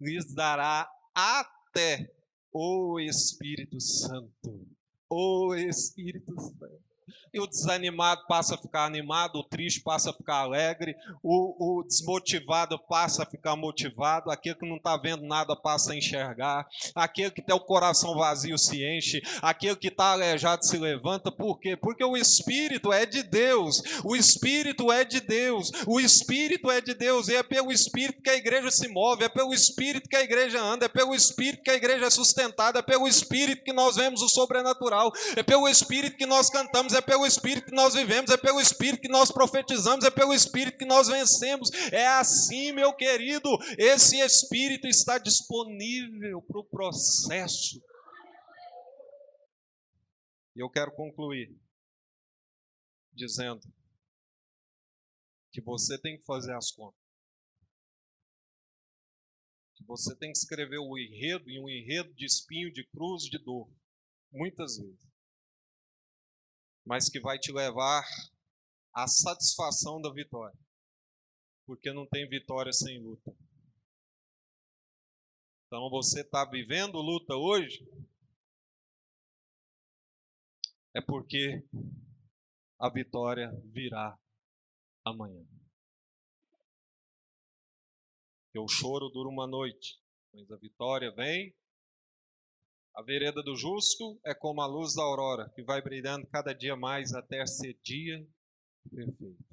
lhes 0.00 0.32
dará 0.32 0.88
até 1.12 2.14
o 2.52 3.00
Espírito 3.00 3.80
Santo. 3.80 4.68
O 5.10 5.52
Espírito 5.56 6.32
Santo. 6.40 6.93
E 7.32 7.40
o 7.40 7.46
desanimado 7.46 8.22
passa 8.28 8.54
a 8.54 8.58
ficar 8.58 8.84
animado, 8.84 9.36
o 9.40 9.44
triste 9.44 9.80
passa 9.80 10.10
a 10.10 10.12
ficar 10.12 10.36
alegre, 10.36 10.94
o, 11.22 11.80
o 11.80 11.82
desmotivado 11.82 12.78
passa 12.78 13.24
a 13.24 13.26
ficar 13.26 13.56
motivado, 13.56 14.30
aquele 14.30 14.54
que 14.54 14.68
não 14.68 14.76
está 14.76 14.96
vendo 14.96 15.26
nada 15.26 15.56
passa 15.56 15.92
a 15.92 15.96
enxergar, 15.96 16.66
aquele 16.94 17.30
que 17.30 17.42
tem 17.42 17.54
o 17.54 17.60
coração 17.60 18.14
vazio 18.14 18.56
se 18.56 18.84
enche, 18.84 19.20
aquele 19.42 19.76
que 19.76 19.88
está 19.88 20.12
aleijado 20.12 20.64
se 20.64 20.78
levanta. 20.78 21.32
Por 21.32 21.58
quê? 21.58 21.76
Porque 21.76 22.04
o 22.04 22.16
Espírito 22.16 22.92
é 22.92 23.04
de 23.04 23.22
Deus, 23.22 23.82
o 24.04 24.14
Espírito 24.14 24.92
é 24.92 25.04
de 25.04 25.20
Deus, 25.20 25.72
o 25.86 26.00
Espírito 26.00 26.70
é 26.70 26.80
de 26.80 26.94
Deus, 26.94 27.28
e 27.28 27.34
é 27.34 27.42
pelo 27.42 27.72
Espírito 27.72 28.22
que 28.22 28.30
a 28.30 28.36
igreja 28.36 28.70
se 28.70 28.88
move, 28.88 29.24
é 29.24 29.28
pelo 29.28 29.52
Espírito 29.52 30.08
que 30.08 30.16
a 30.16 30.22
igreja 30.22 30.62
anda, 30.62 30.86
é 30.86 30.88
pelo 30.88 31.14
Espírito 31.14 31.62
que 31.62 31.70
a 31.70 31.74
igreja 31.74 32.06
é 32.06 32.10
sustentada, 32.10 32.78
é 32.78 32.82
pelo 32.82 33.08
Espírito 33.08 33.64
que 33.64 33.72
nós 33.72 33.96
vemos 33.96 34.22
o 34.22 34.28
sobrenatural, 34.28 35.12
é 35.36 35.42
pelo 35.42 35.68
Espírito 35.68 36.16
que 36.16 36.26
nós 36.26 36.48
cantamos, 36.48 36.93
é 36.94 37.00
pelo 37.00 37.26
Espírito 37.26 37.66
que 37.66 37.74
nós 37.74 37.94
vivemos, 37.94 38.30
é 38.30 38.36
pelo 38.36 38.60
Espírito 38.60 39.02
que 39.02 39.08
nós 39.08 39.30
profetizamos, 39.30 40.04
é 40.04 40.10
pelo 40.10 40.32
Espírito 40.32 40.78
que 40.78 40.84
nós 40.84 41.08
vencemos. 41.08 41.70
É 41.92 42.06
assim, 42.06 42.72
meu 42.72 42.94
querido, 42.94 43.48
esse 43.78 44.18
Espírito 44.18 44.86
está 44.86 45.18
disponível 45.18 46.40
para 46.42 46.60
o 46.60 46.64
processo. 46.64 47.82
E 50.56 50.62
eu 50.62 50.70
quero 50.70 50.94
concluir 50.94 51.54
dizendo 53.12 53.60
que 55.52 55.60
você 55.60 55.98
tem 56.00 56.18
que 56.18 56.24
fazer 56.24 56.54
as 56.54 56.70
contas. 56.70 57.00
Que 59.76 59.84
você 59.84 60.16
tem 60.16 60.32
que 60.32 60.38
escrever 60.38 60.78
o 60.78 60.96
enredo 60.98 61.50
e 61.50 61.60
um 61.60 61.68
enredo 61.68 62.12
de 62.14 62.24
espinho, 62.24 62.72
de 62.72 62.86
cruz, 62.88 63.24
de 63.24 63.38
dor. 63.38 63.68
Muitas 64.32 64.78
vezes 64.78 65.13
mas 66.84 67.08
que 67.08 67.20
vai 67.20 67.38
te 67.38 67.52
levar 67.52 68.04
à 68.92 69.06
satisfação 69.06 70.00
da 70.00 70.12
vitória. 70.12 70.58
Porque 71.66 71.92
não 71.92 72.06
tem 72.06 72.28
vitória 72.28 72.72
sem 72.72 73.02
luta. 73.02 73.34
Então 75.66 75.88
você 75.90 76.20
está 76.20 76.44
vivendo 76.44 76.98
luta 76.98 77.34
hoje, 77.34 77.84
é 80.94 81.00
porque 81.00 81.64
a 82.78 82.88
vitória 82.88 83.50
virá 83.64 84.16
amanhã. 85.04 85.44
Porque 88.44 88.58
o 88.58 88.68
choro 88.68 89.08
dura 89.08 89.28
uma 89.28 89.46
noite, 89.46 90.00
mas 90.32 90.48
a 90.50 90.56
vitória 90.56 91.10
vem 91.10 91.52
a 92.94 93.02
vereda 93.02 93.42
do 93.42 93.56
justo 93.56 94.20
é 94.24 94.32
como 94.32 94.60
a 94.60 94.66
luz 94.66 94.94
da 94.94 95.02
aurora, 95.02 95.50
que 95.54 95.62
vai 95.62 95.82
brilhando 95.82 96.26
cada 96.28 96.52
dia 96.52 96.76
mais 96.76 97.12
até 97.12 97.44
ser 97.44 97.76
dia 97.82 98.24
perfeito. 98.90 99.44